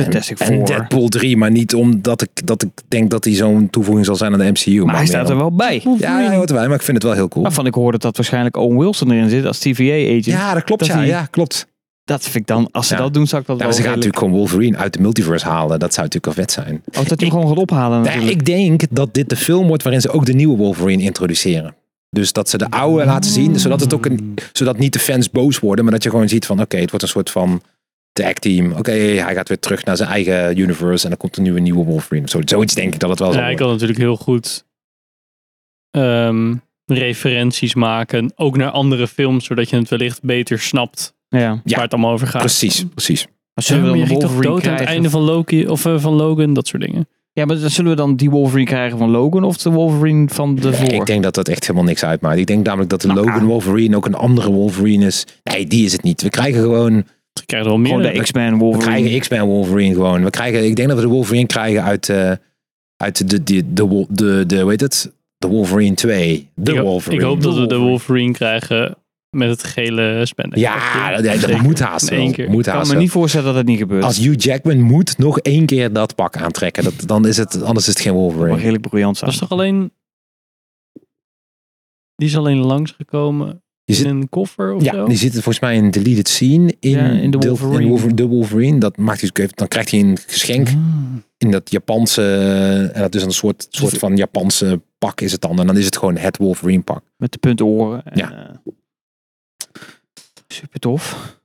[0.04, 0.58] Fantastic en, Four.
[0.58, 4.16] en Deadpool 3, maar niet omdat ik, dat ik denk dat hij zo'n toevoeging zal
[4.16, 4.84] zijn aan de MCU.
[4.86, 5.84] maar hij staat dan- er wel bij.
[6.00, 7.44] Ja, hij hoort erbij, maar ik vind het wel heel cool.
[7.44, 10.26] Waarvan ik hoorde dat waarschijnlijk Owen Wilson erin zit als TVA-agent.
[10.26, 10.82] Ja, dat klopt.
[10.82, 11.68] Dat ja, hij- ja, klopt.
[12.04, 13.00] Dat vind ik dan, als ze Ja.
[13.02, 15.02] dat doen, zou ik dat Ja, wel maar ze gaan natuurlijk gewoon Wolverine uit de
[15.02, 15.80] multiverse halen.
[15.80, 16.82] Dat zou natuurlijk al vet zijn.
[16.86, 19.84] Oh, dat hij hem gewoon gaat ophalen Ja, ik denk dat dit de film wordt
[19.84, 21.76] waarin ze ook de nieuwe Wolverine introduceren.
[22.10, 25.30] Dus dat ze de oude laten zien, zodat, het ook een, zodat niet de fans
[25.32, 27.62] boos worden, maar dat je gewoon ziet van oké, het wordt een soort van
[28.22, 28.72] tag team.
[28.72, 32.30] Oké, hij gaat weer terug naar zijn eigen universe en dan komt een nieuwe Wolverine.
[32.30, 33.58] Zo, zoiets denk ik dat het wel Ja, ik worden.
[33.58, 34.66] kan natuurlijk heel goed
[35.92, 36.56] ehm,
[36.86, 38.32] referenties maken.
[38.36, 41.40] Ook naar andere films, zodat je het wellicht beter snapt Ja.
[41.40, 42.42] Ja, waar het allemaal over gaat.
[42.42, 43.28] Precies, precies.
[43.54, 44.88] Dan de je toch Wolverine dood aan het krijgen?
[44.88, 47.08] einde van Loki of eh, van Logan, dat soort dingen.
[47.34, 50.56] Ja, maar dan zullen we dan die Wolverine krijgen van Logan of de Wolverine van
[50.56, 50.94] de voor?
[50.94, 52.38] Ik denk dat dat echt helemaal niks uitmaakt.
[52.38, 55.26] Ik denk namelijk dat de Nou, Logan Wolverine ook een andere Wolverine is.
[55.44, 56.22] Nee, die is het niet.
[56.22, 57.04] We krijgen gewoon
[57.40, 57.88] Je krijgt wel meer.
[57.96, 58.98] Gewoon de X-Men We Wolverine.
[58.98, 60.24] krijgen X-Men Wolverine gewoon.
[60.24, 62.32] We krijgen, ik denk dat we de Wolverine krijgen uit, eh,
[62.98, 65.14] uit de, de, de, de, de, de, hoe heet het?
[65.38, 66.50] De Wolverine 2.
[66.56, 67.22] De ik, Wolverine.
[67.22, 68.32] ik hoop dat we de Wolverine.
[68.34, 68.96] Krijgen
[69.30, 70.62] met het gele spandex.
[70.62, 72.32] Ja, dat, dat moet haast wel.
[72.32, 72.50] keer.
[72.50, 73.02] Moet Ik kan haast me wel.
[73.02, 74.04] niet voorstellen dat het niet gebeurt.
[74.04, 76.84] Als Hugh Jackman moet nog één keer dat pak aantrekken.
[76.84, 78.58] Dat, dan is het, anders is het geen maar Wolverine.
[78.58, 79.32] redelijk briljant zijn.
[79.32, 79.92] Dat is toch alleen...
[82.16, 85.06] Die is alleen langsgekomen Je zit, in een koffer of ja, zo?
[85.08, 87.82] die zit volgens mij in een deleted scene in, Ja, in de de, Wolverine.
[87.82, 88.78] in Wolver- de Wolverine.
[88.80, 91.24] Dat maakt hij, dan krijgt hij een geschenk Hmm.
[91.38, 92.24] in dat Japanse,
[92.94, 95.60] en dat is een soort, soort van Japanse pak is het dan.
[95.60, 97.04] En dan is het gewoon het Wolverine pak.
[97.18, 98.04] Met de punten oren.
[98.06, 98.32] En, Ja.
[98.32, 98.56] eh,
[100.48, 101.38] super tof.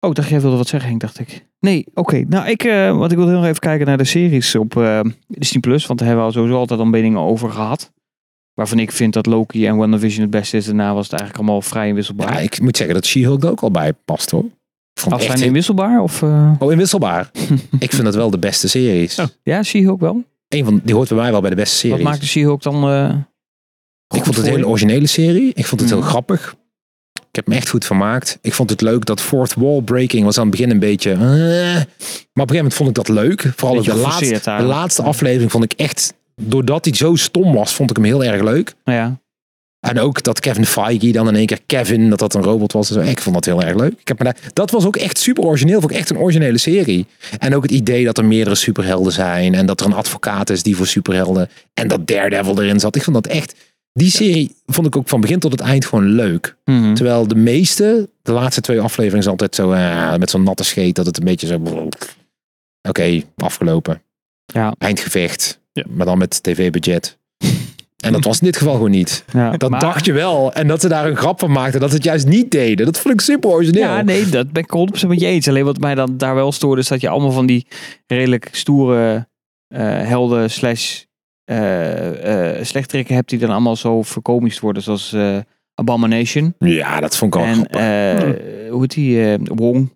[0.00, 1.46] Oh, dacht jij wilde wat zeggen Henk, dacht ik.
[1.60, 2.24] Nee, oké.
[2.28, 5.60] Nou, ik, eh, want ik wil heel even kijken naar de series op eh, Disney+.
[5.60, 7.92] Plus, want daar hebben we al sowieso altijd al meningen over gehad.
[8.56, 10.64] Waarvan ik vind dat Loki en WandaVision het beste is.
[10.64, 12.32] Daarna was het eigenlijk allemaal vrij inwisselbaar.
[12.32, 14.44] Ja, ik moet zeggen dat She-Hulk er ook al bij past hoor.
[15.10, 16.00] Als zijn inwisselbaar?
[16.02, 17.30] Of, eh, Oh, inwisselbaar.
[17.78, 19.18] ik vind het wel de beste series.
[19.18, 19.26] Oh.
[19.42, 20.24] ja, She-Hulk wel.
[20.48, 21.96] Eén van, die hoort bij mij wel bij de beste series.
[21.96, 23.14] Wat maakt de She-Hulk dan eh,
[24.18, 25.52] ik vond het een hele originele serie.
[25.54, 26.08] Ik vond het heel Mhm.
[26.08, 26.54] grappig.
[27.12, 28.38] Ik heb me echt goed vermaakt.
[28.40, 31.12] Ik vond het leuk dat Fourth Wall Breaking was aan het begin een beetje...
[31.12, 31.24] eh, maar
[32.44, 33.52] op een gegeven moment vond ik dat leuk.
[33.56, 36.14] Vooral de laatste aflevering vond ik echt...
[36.42, 38.74] Doordat hij zo stom was, vond ik hem heel erg leuk.
[38.84, 39.18] Ja.
[39.80, 42.90] En ook dat Kevin Feige dan in één keer Kevin, dat dat een robot was.
[42.90, 43.92] Ik vond dat heel erg leuk.
[44.00, 45.80] Ik heb me daar, dat was ook echt super origineel.
[45.80, 47.06] Vond ik echt een originele serie.
[47.38, 49.54] En ook het idee dat er meerdere superhelden zijn.
[49.54, 51.48] En dat er een advocaat is die voor superhelden.
[51.74, 52.96] En dat Daredevil erin zat.
[52.96, 53.54] Ik vond dat echt...
[53.92, 56.56] Die serie vond ik ook van begin tot het eind gewoon leuk.
[56.64, 56.94] Mhm.
[56.94, 60.94] Terwijl de meeste, de laatste twee afleveringen is altijd zo eh, met zo'n natte scheet.
[60.94, 61.88] Dat het een beetje zo...
[62.88, 64.02] Oké, afgelopen.
[64.44, 64.74] Ja.
[64.78, 65.60] Eindgevecht.
[65.76, 65.84] Ja.
[65.88, 67.18] Maar dan met tv-budget.
[67.96, 69.24] En dat was in dit geval gewoon niet.
[69.32, 69.56] ja.
[69.56, 70.52] Dat maar- dacht je wel.
[70.52, 71.80] En dat ze daar een grap van maakten.
[71.80, 72.86] Dat ze het juist niet deden.
[72.86, 73.82] Dat vond ik super origineel.
[73.82, 74.70] Ja, nee, dat ben ik
[75.04, 75.48] 100% met je eens.
[75.48, 77.66] Alleen wat mij dan daar wel stoorde, is dat je allemaal van die
[78.06, 79.28] redelijk stoere
[79.68, 81.02] eh, helden slash
[81.44, 84.82] eh slechterikken hebt die dan allemaal zo verkomisch worden.
[84.82, 85.16] Zoals
[85.74, 86.54] Abomination.
[86.58, 88.38] Ja, dat vond ik al En
[88.70, 89.36] hoe heet die?
[89.44, 89.95] Wong.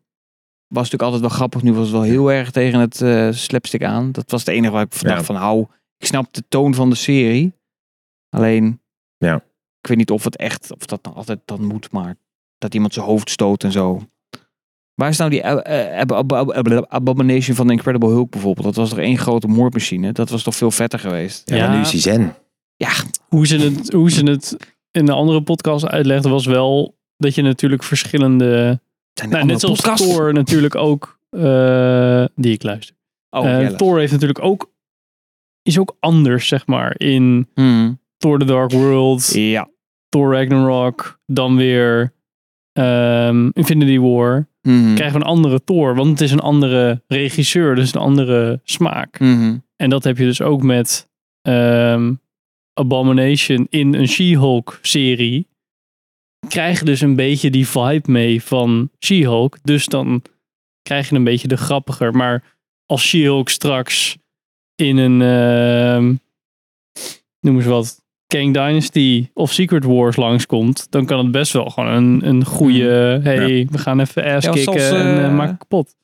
[0.70, 1.62] Was natuurlijk altijd wel grappig.
[1.62, 4.12] Nu was het wel heel erg tegen het eh, slapstick aan.
[4.12, 5.14] Dat was het enige waar ik van Ja.
[5.14, 5.66] dacht van hou.
[5.98, 7.52] Ik snap de toon van de serie.
[8.28, 8.80] Alleen.
[9.16, 9.34] Ja.
[9.80, 10.72] Ik weet niet of het echt.
[10.72, 11.92] Of dat nou altijd dan moet.
[11.92, 12.16] Maar
[12.58, 14.02] dat iemand zijn hoofd stoot en zo.
[14.94, 18.30] Waar is nou die eh, eh, ab- ab- ab- ab- Abomination van de Incredible Hulk
[18.30, 18.66] bijvoorbeeld?
[18.66, 20.12] Dat was toch één grote moordmachine?
[20.12, 21.50] Dat was toch veel vetter geweest?
[21.50, 22.34] ja, nu is hij zen.
[22.76, 22.90] Ja,
[23.28, 24.56] Hoe ze het, hoe ze het
[24.90, 28.80] in de andere podcast uitlegden was wel dat je natuurlijk verschillende...
[29.14, 29.80] zijn Nou, net zoals?
[29.80, 32.96] Thor natuurlijk ook, eh, die ik luister.
[33.30, 33.68] Oh, Eh.
[33.68, 34.72] Thor heeft natuurlijk ook,
[35.62, 38.00] is ook anders zeg maar in Hmm.
[38.16, 39.68] Thor The Dark World, Ja.
[40.08, 42.12] Thor Ragnarok, dan weer
[42.72, 44.48] ehm, Infinity War.
[44.62, 44.94] Mhm.
[44.94, 49.18] Krijgen we een andere Thor, want het is een andere regisseur, dus een andere smaak.
[49.20, 49.58] Mhm.
[49.76, 51.08] En dat heb je dus ook met
[51.42, 52.14] ehm,
[52.74, 55.48] Abomination in een She-Hulk serie.
[56.50, 59.58] Krijg je dus een beetje die vibe mee van She-Hulk.
[59.62, 60.22] Dus dan
[60.82, 62.12] krijg je een beetje de grappiger.
[62.12, 62.42] Maar
[62.86, 64.18] als She-Hulk straks
[64.74, 66.14] in een, ehm,
[67.40, 71.90] noem eens wat, Kang Dynasty of Secret Wars langskomt, dan kan het best wel gewoon
[71.90, 75.96] een, een goede, hey, we gaan even ass Ja, kicken en eh, eh, maken kapot.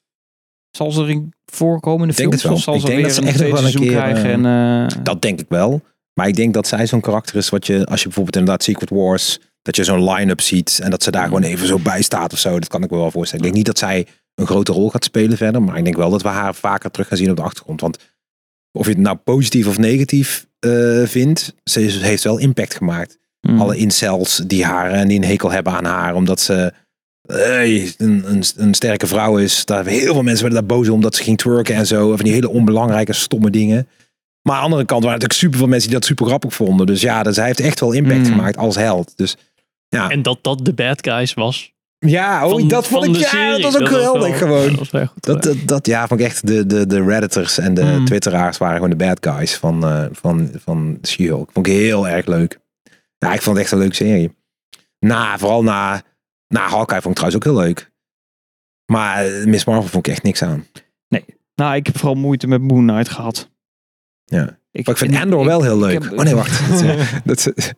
[0.71, 2.57] Zal ze erin voorkomen in de Ik denk films?
[2.57, 4.03] Of zal Ik ze denk weer dat ze een echt tweede wel een seizoen keer,
[4.03, 4.45] krijgen?
[4.45, 5.83] En, eh, Dat denk ik wel.
[6.15, 8.91] Maar ik denk dat zij zo'n karakter is wat je, als je bijvoorbeeld inderdaad Secret
[8.91, 12.33] Wars, dat je zo'n line-up ziet en dat ze daar gewoon even zo bij staat
[12.33, 12.59] of zo.
[12.59, 13.45] Dat kan ik me wel voorstellen.
[13.45, 16.11] Ik denk niet dat zij een grote rol gaat spelen verder, maar ik denk wel
[16.11, 17.81] dat we haar vaker terug gaan zien op de achtergrond.
[17.81, 17.99] Want
[18.73, 23.19] of je het nou positief of negatief eh, vindt, ze heeft wel impact gemaakt.
[23.41, 23.61] hmm.
[23.61, 26.73] Alle incels die haar en die een hekel hebben aan haar, omdat ze
[27.29, 29.65] hey, een, een, een sterke vrouw is.
[29.65, 32.17] Daar hebben heel veel mensen werden daar boos om omdat ze ging twerken en zo.
[32.17, 33.89] Van die hele onbelangrijke, stomme dingen.
[34.43, 36.87] Maar aan de andere kant waren natuurlijk super veel mensen die dat super grappig vonden.
[36.87, 38.25] Dus ja, dus hij heeft echt wel impact Mm.
[38.25, 39.13] gemaakt als held.
[39.17, 39.37] Dus
[39.97, 41.73] ja, En dat dat de bad guys was.
[41.99, 43.63] ja oh, van- dat vond ik ja, serie.
[43.63, 44.77] dat was ook Dat geweldig wel- gewoon.
[44.91, 47.83] dat goed Dat, dat, dat, ja, vond ik echt de, de, de Redditors en de
[47.83, 48.05] Mm.
[48.05, 51.51] Twitteraars waren gewoon de bad guys van, eh van, van She-Hulk.
[51.53, 52.59] Vond ik heel erg leuk.
[53.19, 54.37] Ja, ik vond het echt een leuke serie.
[54.99, 56.03] Na, vooral na,
[56.49, 57.91] na Hawkeye vond ik trouwens ook heel leuk.
[58.93, 60.67] Maar eh, Miss Marvel vond ik echt niks aan.
[61.55, 63.51] Nou, ik heb vooral moeite met Moon Knight gehad.
[64.25, 64.43] Ja.
[64.45, 66.03] Maar ik vind Andor wel heel leuk.
[66.03, 66.61] heb- oh nee, wacht.
[67.25, 67.73] dat, is-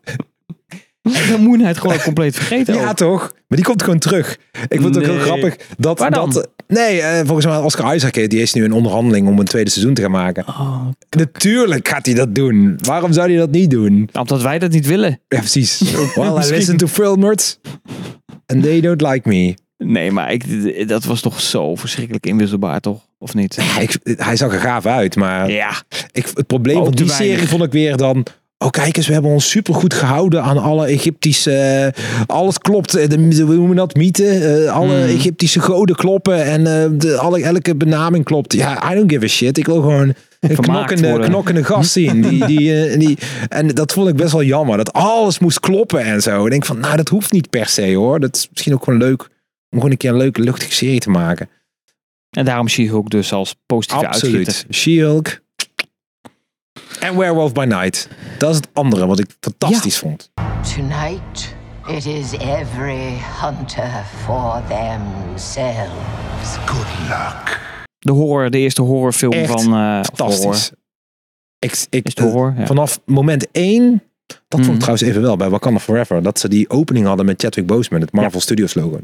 [1.15, 2.75] Ik ben Moon Knight gewoon compleet vergeten.
[2.75, 2.97] ja, ook.
[2.97, 3.21] toch?
[3.21, 4.39] Maar die komt gewoon terug.
[4.69, 5.57] Ik vond het ook heel grappig.
[5.79, 6.31] Dat, Waar dan?
[6.31, 9.71] dat, nee, eh, volgens mij Oscar Isaac die is nu in onderhandeling om een tweede
[9.71, 10.45] seizoen te gaan maken.
[10.49, 10.87] Oh,
[11.17, 12.79] Natuurlijk gaat hij dat doen.
[12.83, 14.09] Waarom zou hij dat niet doen?
[14.13, 15.21] omdat wij dat niet willen.
[15.29, 15.81] Ja, precies.
[16.15, 17.59] Well, I listen to filmers
[18.47, 19.55] and they don't like me.
[19.85, 23.07] Nee, maar ik, dat was toch zo verschrikkelijk inwisselbaar, toch?
[23.19, 23.55] Of niet?
[23.55, 25.71] Ja, ik, hij zag er gaaf uit, maar Ja.
[26.13, 28.27] ik, het probleem Ook van die serie vond ik weer dan...
[28.65, 31.53] Oh, kijk eens, we hebben ons supergoed gehouden aan alle Egyptische...
[31.95, 34.65] eh, alles klopt, eh, de, de, hoe noemen we dat, mythen?
[34.65, 35.17] Eh, alle Hmm.
[35.17, 36.65] Egyptische goden kloppen en
[36.99, 38.53] de, alle, elke benaming klopt.
[38.53, 39.59] Ja, I don't give a shit.
[39.59, 42.23] Ik wil gewoon een knokkende, knokkende gast zien.
[42.23, 46.23] Die, die, die, en dat vond ik best wel jammer, dat alles moest kloppen en
[46.23, 46.45] zo.
[46.45, 48.21] Ik denk van, nou, dat hoeft niet per se hoor.
[48.21, 49.29] Dat is misschien ook gewoon leuk om
[49.71, 51.49] gewoon een keer een leuke, luchtige serie te maken.
[52.31, 54.67] En daarom She-Hulk dus als positieve Absoluut.
[54.71, 55.41] She-Hulk.
[57.01, 58.09] En Werewolf by Night.
[58.39, 60.31] Dat is het andere wat ik fantastisch vond.
[60.75, 61.55] Tonight,
[61.89, 66.57] it is every hunter for themselves.
[66.67, 67.61] Good luck.
[67.99, 69.61] De horror, de eerste horrorfilm Echt van...
[69.61, 70.05] eh, of horror.
[70.05, 70.71] Fantastisch.
[71.59, 72.55] Ik, ik, horror?
[72.59, 72.67] Ja.
[72.67, 74.73] Vanaf moment één, dat vond Mhm.
[74.73, 78.01] ik trouwens even wel bij Wakanda Forever, dat ze die opening hadden met Chadwick Boseman,
[78.01, 79.01] het Marvel Studios logo.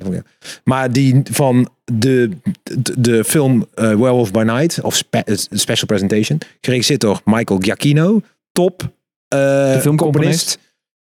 [0.64, 2.30] Maar die van de,
[2.62, 7.60] de, de film eh, Werewolf by Night, of spe- eh, Special Presentation, geregisseerd door Michael
[7.60, 8.20] Giacchino,
[8.52, 8.92] top
[9.28, 9.98] eh filmcomponist.
[10.00, 10.58] componist.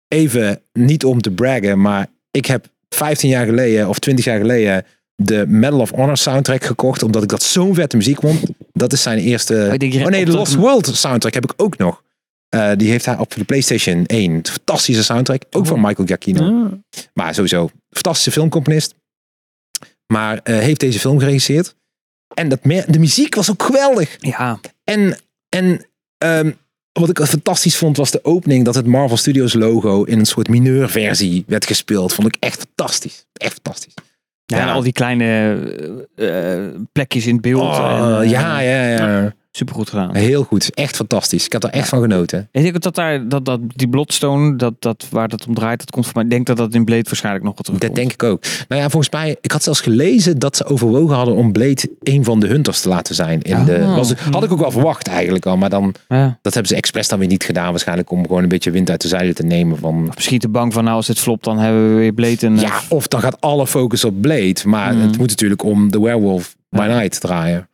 [0.09, 4.85] Even niet om te braggen, maar ik heb 15 jaar geleden of 20 jaar geleden
[5.14, 8.43] de Medal of Honor soundtrack gekocht, omdat ik dat zo'n vette muziek vond.
[8.73, 9.75] Dat is zijn eerste...
[9.77, 12.03] denk je- oh nee, de Lost World soundtrack heb ik ook nog.
[12.49, 14.41] Eh, die heeft hij op de PlayStation 1.
[14.47, 15.43] Fantastische soundtrack.
[15.51, 16.71] Ook van Michael Giacchino.
[17.14, 18.95] Maar sowieso, fantastische filmcomponist.
[20.07, 21.75] Maar eh, heeft deze film geregisseerd.
[22.35, 24.16] En dat de muziek was ook geweldig.
[24.18, 24.61] Ja.
[24.85, 25.16] En,
[25.49, 25.87] en
[26.18, 26.51] ehm,
[27.01, 30.48] wat ik fantastisch vond was de opening dat het Marvel Studios logo in een soort
[30.48, 32.12] mineurversie werd gespeeld.
[32.12, 33.26] Vond ik echt fantastisch.
[33.32, 33.94] Echt fantastisch.
[34.46, 35.59] Ja, al die kleine
[36.16, 37.62] eh, eh, plekjes in het beeld.
[37.62, 39.34] Oh, en, eh, ja, ja, ja.
[39.53, 40.14] Supergoed gedaan.
[40.14, 40.74] Heel goed.
[40.74, 41.44] Echt fantastisch.
[41.46, 42.48] Ik heb er echt van genoten.
[42.53, 45.90] Ik denk dat, daar, dat, dat die Bloodstone, dat, dat, waar dat om draait, dat
[45.90, 46.24] komt voor mij.
[46.24, 48.42] Ik denk dat dat in Blade waarschijnlijk nog wat terug Dat denk ik ook.
[48.68, 52.24] Nou ja, volgens mij, ik had zelfs gelezen dat ze overwogen hadden om Blade een
[52.24, 53.42] van de hunters te laten zijn.
[53.42, 53.94] In de, Ah.
[53.96, 56.38] was, had ik ook wel verwacht eigenlijk al, maar dan, Ja.
[56.42, 57.70] dat hebben ze expres dan weer niet gedaan.
[57.70, 60.12] Waarschijnlijk om gewoon een beetje wind uit de zeilen te nemen van...
[60.14, 62.59] Misschien te bang van, nou als dit flopt, dan hebben we weer Blade en...
[62.59, 64.57] Ja, of dan gaat alle focus op Blade.
[64.64, 65.01] Maar Mm.
[65.01, 67.68] het moet natuurlijk om The Werewolf by Night draaien.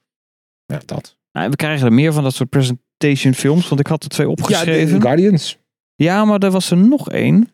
[0.67, 1.17] Ja, dat.
[1.37, 4.27] Nou, we krijgen er meer van dat soort presentation films, want ik had er twee
[4.27, 4.95] Ja, opgeschreven.
[4.95, 5.59] de Guardians.
[5.95, 7.51] Ja, maar er was er nog één,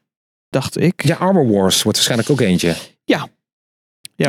[0.51, 1.05] dacht ik.
[1.05, 2.74] Ja, Armor Wars wordt waarschijnlijk ook eentje.
[3.05, 3.28] Ja,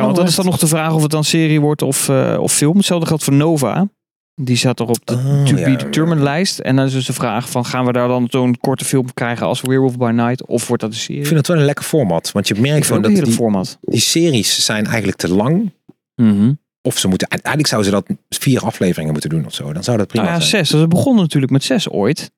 [0.00, 0.36] want dat is echt?
[0.42, 2.76] dan nog de vraag of het dan serie wordt of, eh, of film.
[2.76, 3.88] Hetzelfde geldt voor Nova.
[4.34, 6.14] Die zat er op de Oh, To ja, Be ja.
[6.14, 6.58] Lijst.
[6.58, 9.46] En dan is dus de vraag van, gaan we daar dan zo'n korte film krijgen
[9.46, 10.46] als Werewolf by Night?
[10.46, 11.20] Of wordt dat een serie?
[11.20, 12.32] Ik vind het wel een lekker format.
[12.32, 13.78] Want je merkt gewoon dat die, format.
[13.80, 15.72] die series zijn eigenlijk te lang.
[16.14, 16.52] Mhm.
[16.86, 19.72] Of ze moeten, eigenlijk zouden ze dat vier afleveringen moeten doen of zo.
[19.72, 20.50] Dan zou dat prima Nou ja, zijn.
[20.64, 20.70] zes.
[20.72, 22.32] Dus het begon natuurlijk met zes ooit.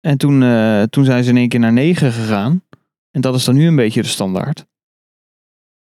[0.00, 2.62] En toen, eh, toen zijn ze in één keer naar negen gegaan.
[3.10, 4.66] En dat is dan nu een beetje de standaard.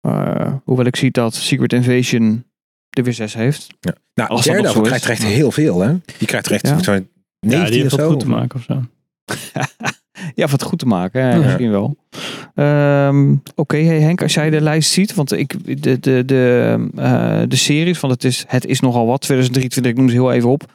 [0.00, 2.44] Eh, hoewel ik zie dat Secret Invasion
[2.90, 3.66] er weer zes heeft.
[3.80, 3.94] Ja.
[4.14, 5.94] Nou, Als Daredevil krijgt er echt heel veel, hè?
[6.18, 6.82] Die krijgt er echt Ja.
[6.82, 8.09] zo'n Ja, 19 die heeft of zo.
[8.11, 8.82] goed te maken of zo.
[10.34, 11.22] Ja, wat goed te maken.
[11.22, 11.38] Hè?
[11.38, 11.96] Misschien wel.
[12.55, 15.14] Ehm, Oké, hey Henk, als jij de lijst ziet.
[15.14, 19.20] Want ik, de, de, de, eh, de series, want het is, het is nogal wat.
[19.20, 20.72] 2023, ik noem ze heel even op.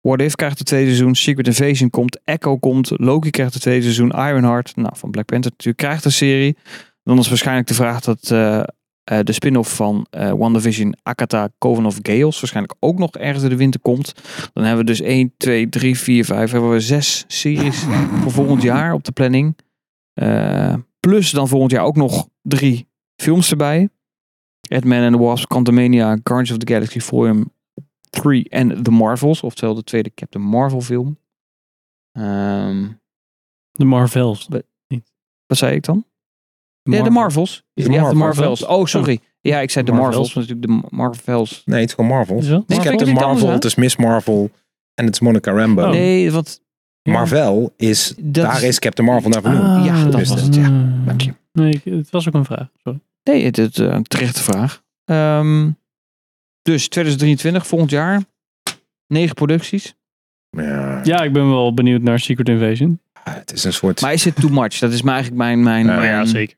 [0.00, 1.14] What If krijgt het tweede seizoen.
[1.14, 2.20] Secret Invasion komt.
[2.24, 2.90] Echo komt.
[2.96, 4.10] Loki krijgt het tweede seizoen.
[4.10, 6.56] Ironheart, nou, van Black Panther natuurlijk, krijgt een serie.
[7.02, 8.58] Dan is waarschijnlijk de vraag dat eh,
[9.04, 13.56] eh, de spin-off van WandaVision, Akata, Coven of Chaos, waarschijnlijk ook nog ergens in de
[13.56, 14.12] winter komt.
[14.52, 17.84] Dan hebben we dus 1, 2, 3, 4, 5, hebben we zes series
[18.22, 19.56] voor volgend jaar op de planning.
[21.06, 23.88] Plus dan volgend jaar ook nog drie films erbij.
[24.68, 27.44] Ant-Man and the Wasp, Quantumania, Guardians of the Galaxy Volume
[28.10, 29.42] 3 en The Marvels.
[29.42, 31.18] Oftewel de tweede Captain Marvel film.
[32.12, 32.88] Ehm,
[33.70, 34.48] De Marvels.
[35.46, 36.04] wat zei ik dan?
[36.82, 37.20] De ja, de Marvel.
[37.20, 37.64] Marvels.
[37.72, 38.18] De ja, de Marvels.
[38.18, 38.64] Marvels.
[38.64, 39.20] Oh, sorry.
[39.40, 40.14] Ja, ik zei de Marvels.
[40.16, 41.62] Marvels, maar natuurlijk de Marvels.
[41.64, 42.38] Nee, het is gewoon Marvel.
[42.38, 44.50] Is Nee, Captain ik niet Marvel, het is Miss Marvel
[44.94, 45.82] en het is Monica Rambo.
[45.82, 45.90] Oh.
[45.90, 46.64] Nee, want
[47.12, 49.64] Marvel is, Dat daar is- is Captain Marvel naar vernoemd.
[49.64, 50.68] Ah, Ja, dat was het, ja.
[51.04, 51.34] Dank je.
[51.52, 52.68] Nee, het was ook een vraag.
[52.82, 53.00] Sorry.
[53.22, 54.82] Nee, het is eh, een terechte vraag.
[55.04, 55.70] Ehm,
[56.62, 58.22] dus 2023, volgend jaar.
[59.06, 59.94] Negen producties.
[60.50, 63.00] Ja, Ja, ik ben wel benieuwd naar Secret Invasion.
[63.24, 64.00] het is een soort...
[64.00, 64.78] Maar is het too much?
[64.78, 65.62] Dat is maar eigenlijk mijn...
[65.62, 66.56] mijn, Ja, Maar ja, zeker.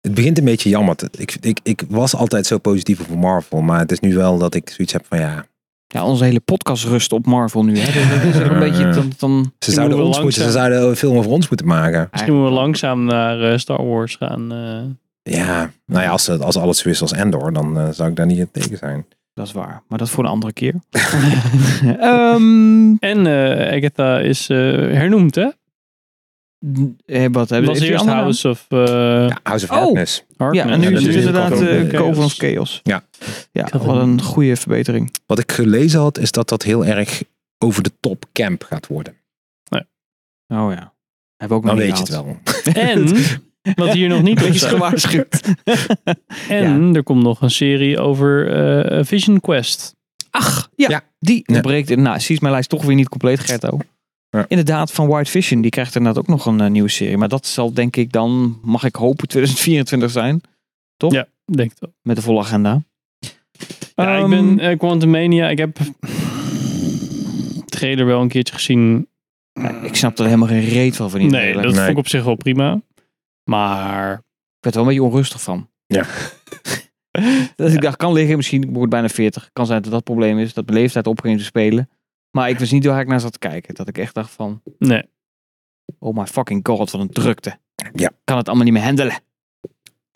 [0.00, 0.96] Het begint een beetje jammer.
[0.96, 4.38] te- Ik, ik, ik was altijd zo positief over Marvel, maar het is nu wel
[4.38, 5.46] dat ik zoiets heb van ja,
[5.92, 7.78] Ja, onze hele podcast rust op Marvel nu.
[7.78, 7.92] Hè?
[7.92, 8.88] Dus dat is ook een beetje...
[8.90, 12.08] Dan, dan, ze zouden, ons moeten, ze zouden een film over ons moeten maken.
[12.12, 14.52] Misschien moeten we langzaam naar eh, Star Wars gaan.
[14.52, 15.34] eh.
[15.34, 18.26] Ja, nou ja, als, als alles zo is als Endor, dan eh, zou ik daar
[18.26, 19.06] niet in tegen zijn.
[19.34, 19.82] Dat is waar.
[19.88, 20.74] Maar dat voor een andere keer.
[22.00, 25.48] Ehm, En eh, Agatha is eh, hernoemd, hè?
[27.06, 28.78] Eh, wat hebben was die eerst andere House of eh
[29.28, 29.76] Ja, House of Oh.
[29.82, 30.24] Darkness.
[30.36, 30.52] naam?
[30.54, 30.74] Ja, Harkness.
[30.74, 31.50] en nu Ja, is het is inderdaad
[31.90, 32.80] Coven of eh, of Chaos.
[32.82, 33.04] Ja.
[33.52, 35.14] Ja, wat een goede verbetering.
[35.26, 37.22] Wat ik gelezen had, is dat dat heel erg
[37.58, 39.14] over de top camp gaat worden.
[40.48, 40.92] Oh ja.
[41.36, 42.76] Hebben we ook Dan weet je het gehad.
[42.76, 43.08] En,
[43.84, 44.70] wat hier nog niet staat.
[44.70, 45.40] gewaarschuwd.
[46.48, 48.52] En er komt nog een serie over
[48.92, 49.94] eh, Vision Quest.
[50.30, 50.88] Ach, ja.
[50.88, 51.02] Ja.
[51.18, 51.54] Die Ja.
[51.54, 51.96] ontbreekt.
[51.96, 53.78] Nou, zie is mijn lijst toch weer niet compleet, Gerto.
[54.36, 54.44] Ja.
[54.48, 55.60] Inderdaad, van White Vision.
[55.60, 57.16] Die krijgt inderdaad ook nog een eh, nieuwe serie.
[57.16, 60.40] Maar dat zal denk ik dan, mag ik hopen, 2024 zijn.
[60.96, 61.12] Toch?
[61.12, 61.92] Ja, denk ik wel.
[62.02, 62.82] Met de volle agenda.
[63.94, 65.48] Ja, ik Ehm, ben eh Quantum Mania.
[65.48, 65.78] Ik heb
[67.66, 69.08] trailer wel een keertje gezien.
[69.52, 71.10] ja, ik snap er helemaal geen reet van.
[71.10, 71.62] van die Nee, trailer.
[71.62, 71.80] dat Nee.
[71.80, 72.80] vond ik op zich wel prima.
[73.44, 75.68] Maar Ik werd er wel een beetje onrustig van.
[75.86, 76.06] Ja.
[77.56, 78.36] dat ik dacht, kan liggen.
[78.36, 79.50] Misschien, ik word bijna 40.
[79.52, 80.54] Kan zijn dat dat het probleem is.
[80.54, 81.88] Dat mijn leeftijd opging te spelen.
[82.32, 83.74] Maar ik wist niet waar ik naar zat te kijken.
[83.74, 85.02] Dat ik echt dacht van, nee.
[85.98, 87.58] oh my fucking god, wat een drukte.
[87.94, 88.10] Ja.
[88.24, 89.18] Kan het allemaal niet meer handelen.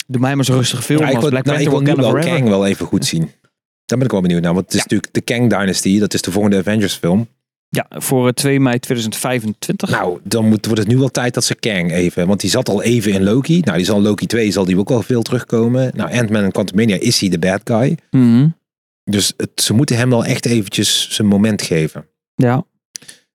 [0.07, 1.95] Doe mij maar zo'n rustige film Ja, ik als wil, Black nou, ik Panther wil
[1.95, 2.39] nu Wakanda wel Forever.
[2.39, 3.31] Kang wel even goed zien.
[3.85, 4.55] Daar ben ik wel benieuwd naar.
[4.55, 5.99] Want het is natuurlijk de Kang Dynasty.
[5.99, 7.29] Dat is de volgende Avengers film.
[7.69, 9.91] Ja, voor eh, 2 mei 2025.
[9.91, 12.27] Nou, dan moet, wordt het nu wel tijd dat ze Kang even...
[12.27, 13.61] Want die zat al even in Loki.
[13.61, 15.91] Nou, die zal Loki 2 zal die ook wel veel terugkomen.
[15.95, 17.99] Nou, Ant-Man en Quantumania is hij de bad guy.
[18.11, 18.49] Mhm.
[19.11, 22.09] Dus het, ze moeten hem wel echt eventjes zijn moment geven.
[22.35, 22.65] Ja.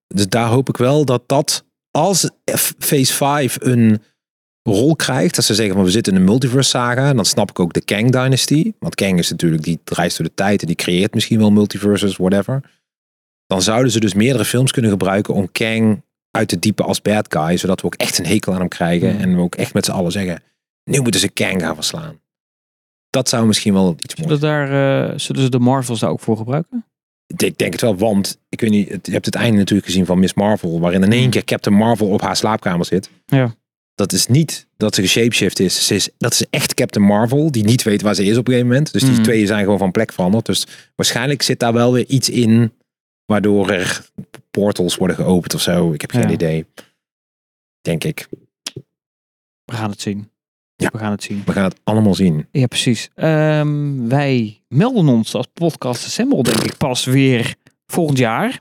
[0.08, 1.66] Dus daar hoop ik wel dat dat...
[1.92, 2.30] Als
[2.80, 4.02] Phase 5 een
[4.64, 5.36] rol krijgt...
[5.36, 7.14] Dat ze zeggen van we zitten in een multiverse saga...
[7.14, 8.74] Dan snap ik ook de Kang Dynasty.
[8.80, 9.64] Want Kang is natuurlijk...
[9.64, 12.72] Die reist door de tijd en die creëert misschien wel multiverses, whatever.
[13.48, 15.34] Dan zouden ze dus meerdere films kunnen gebruiken...
[15.34, 16.02] om Kang
[16.32, 17.58] uit te diepen als bad guy.
[17.58, 19.20] Zodat we ook echt een hekel aan hem krijgen.
[19.20, 20.44] En we ook echt met z'n allen zeggen...
[20.84, 22.21] Nu moeten ze Kang gaan verslaan.
[23.12, 26.20] Dat zou misschien wel iets moois Zullen, daar, eh, zullen ze de Marvels daar ook
[26.20, 26.86] voor gebruiken?
[27.38, 30.20] ik denk het wel, want ik weet niet, je hebt het einde natuurlijk gezien van
[30.20, 33.10] Miss Marvel, waarin in één keer Captain Marvel op haar slaapkamer zit.
[33.26, 33.56] Ja.
[33.96, 35.88] Dat is niet dat ze geshapeshift is.
[35.88, 36.10] Ze is.
[36.18, 38.92] Dat is echt Captain Marvel, die niet weet waar ze is op een gegeven moment.
[38.94, 39.22] Dus die Mhm.
[39.24, 40.46] tweeën zijn gewoon van plek veranderd.
[40.46, 42.74] Dus waarschijnlijk zit daar wel weer iets in,
[43.26, 44.10] waardoor er
[44.52, 45.94] portals worden geopend of zo.
[45.94, 46.30] Ik heb geen Ja.
[46.30, 46.66] idee.
[47.82, 48.28] Denk ik.
[49.66, 50.30] We gaan het zien.
[50.82, 50.90] Ja.
[50.92, 51.42] We gaan het zien.
[51.46, 52.48] We gaan het allemaal zien.
[52.52, 53.10] Ja, precies.
[53.16, 57.56] Ehm, wij melden ons als podcast Assemble, denk ik, pas weer
[57.86, 58.60] volgend jaar.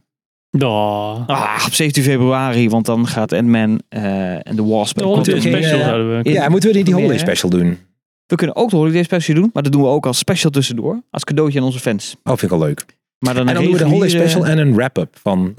[0.59, 1.29] Oh.
[1.29, 4.99] Ah, op 17 februari, want dan gaat Ant-Man eh, en The Wasp.
[4.99, 5.85] De holiday special ja.
[5.85, 6.31] zouden we.
[6.31, 7.79] Ja, moeten we die, die holiday special doen?
[8.27, 11.03] We kunnen ook de holiday special doen, maar dat doen we ook als special tussendoor.
[11.11, 12.17] Als cadeautje aan onze fans.
[12.25, 12.85] Oh, vind ik wel leuk.
[13.19, 15.55] Maar dan, En dan een doen we de holiday special en een wrap-up van...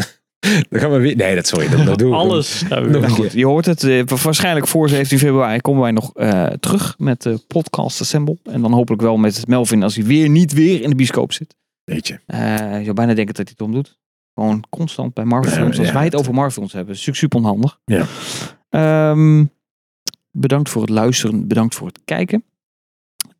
[0.70, 1.16] dan gaan we weer...
[1.16, 1.70] Nee, dat sorry.
[1.70, 2.16] Dat, dat doen we.
[2.16, 2.64] Alles.
[2.70, 3.84] een Goed, je hoort het.
[3.84, 8.38] eh, waarschijnlijk voor 17 februari komen wij nog eh, terug met de podcast Assemble.
[8.44, 11.56] En dan hopelijk wel met Melvin als hij weer niet weer in de bioscoop zit.
[11.84, 12.20] Weet je.
[12.26, 14.00] Eh, je zou bijna denken dat hij het om doet.
[14.34, 15.78] Gewoon constant bij Marvel films.
[15.78, 16.94] Als ja, wij het over Marvel films hebben.
[16.94, 17.80] is natuurlijk super onhandig.
[17.86, 18.06] Ja.
[18.70, 19.46] Ehm,
[20.32, 21.48] bedankt voor het luisteren.
[21.48, 22.44] Bedankt voor het kijken.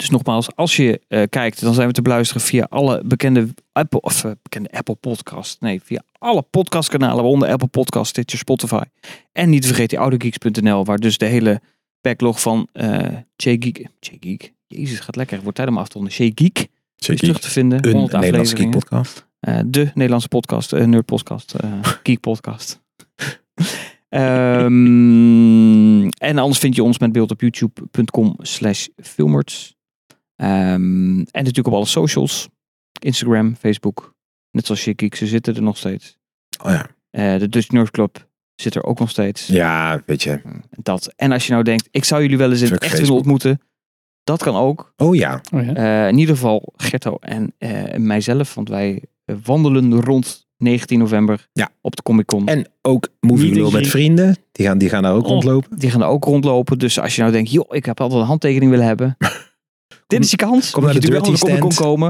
[0.02, 4.02] Dus nogmaals, als je eh, kijkt, dan zijn we te beluisteren via alle bekende Apple,
[4.02, 5.62] of, eh, bekende Apple Podcast.
[5.62, 8.82] Nee, via alle podcastkanalen, waaronder Apple Podcast, Stitcher, Spotify.
[9.32, 11.62] En niet te vergeten audiogeeks.nl, waar dus de hele
[12.02, 15.42] backlog van eh J-Geek, J-Geek, jezus, gaat lekker.
[15.42, 16.14] Wordt tijd om af te ronden.
[16.14, 17.88] J-Geek is terug te vinden.
[17.88, 18.56] Een 100 Nederlandse.
[18.56, 19.28] Geek podcast.
[19.66, 21.56] De Nederlandse podcast, uh, nerd podcast,
[22.04, 22.82] geek podcast.
[24.10, 29.80] Ehm, en anders vind je ons met beeld op youtube.com slash filmers.
[30.42, 32.50] Ehm, en natuurlijk op alle socials.
[33.02, 34.16] Instagram, Facebook.
[34.52, 36.18] Net zoals Chic ze zitten er nog steeds.
[36.64, 36.88] Oh ja.
[37.10, 39.48] Eh, de Dutch Nerd Club zit er ook nog steeds.
[39.48, 40.42] Ja, weet je.
[40.70, 41.14] Dat.
[41.16, 43.62] En als je nou denkt, ik zou jullie wel eens in echt willen ontmoeten.
[44.24, 44.94] Dat kan ook.
[44.98, 45.42] Oh ja.
[45.54, 45.74] Oh, ja.
[45.74, 48.54] Eh, in ieder geval Gerto en eh, mijzelf.
[48.56, 49.04] Want wij
[49.44, 51.70] wandelen rond 19 november Ja.
[51.82, 52.48] op de Comic Con.
[52.48, 54.38] En ook Movie Lul met vrienden.
[54.52, 55.30] Die gaan, die gaan daar ook Oh.
[55.30, 55.80] rondlopen.
[55.80, 56.80] Die gaan er ook rondlopen.
[56.80, 59.18] Dus als je nou denkt, joh, ik heb altijd een handtekening willen hebben.
[60.08, 60.72] Dit is je kans.
[60.72, 62.10] kom naar je de natuurlijk wel Dirty Con komen.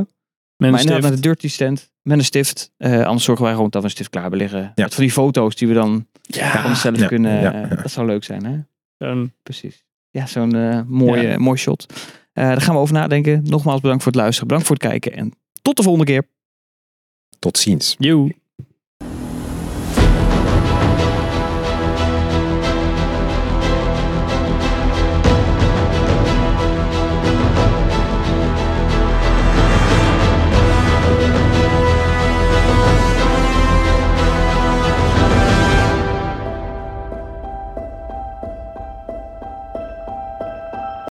[0.57, 1.91] Met een maar naar de Dirty Stand.
[2.01, 2.71] Met een stift.
[2.77, 4.71] Eh, anders zorgen wij gewoon dat we een stift klaar hebben liggen.
[4.75, 6.61] Met van die foto's die we dan Ja.
[6.61, 7.41] van onszelf Ja, kunnen.
[7.41, 7.77] ja, eh.
[7.82, 9.25] Dat zou leuk zijn, hè?
[9.43, 9.86] Precies.
[10.09, 11.38] Ja, zo'n eh mooie, Ja.
[11.38, 11.86] mooi shot.
[12.34, 13.41] Eh, daar gaan we over nadenken.
[13.43, 14.47] Nogmaals bedankt voor het luisteren.
[14.47, 15.13] Bedankt voor het kijken.
[15.13, 16.27] En tot de volgende keer.
[17.39, 17.95] Tot ziens.
[17.99, 18.36] Joe.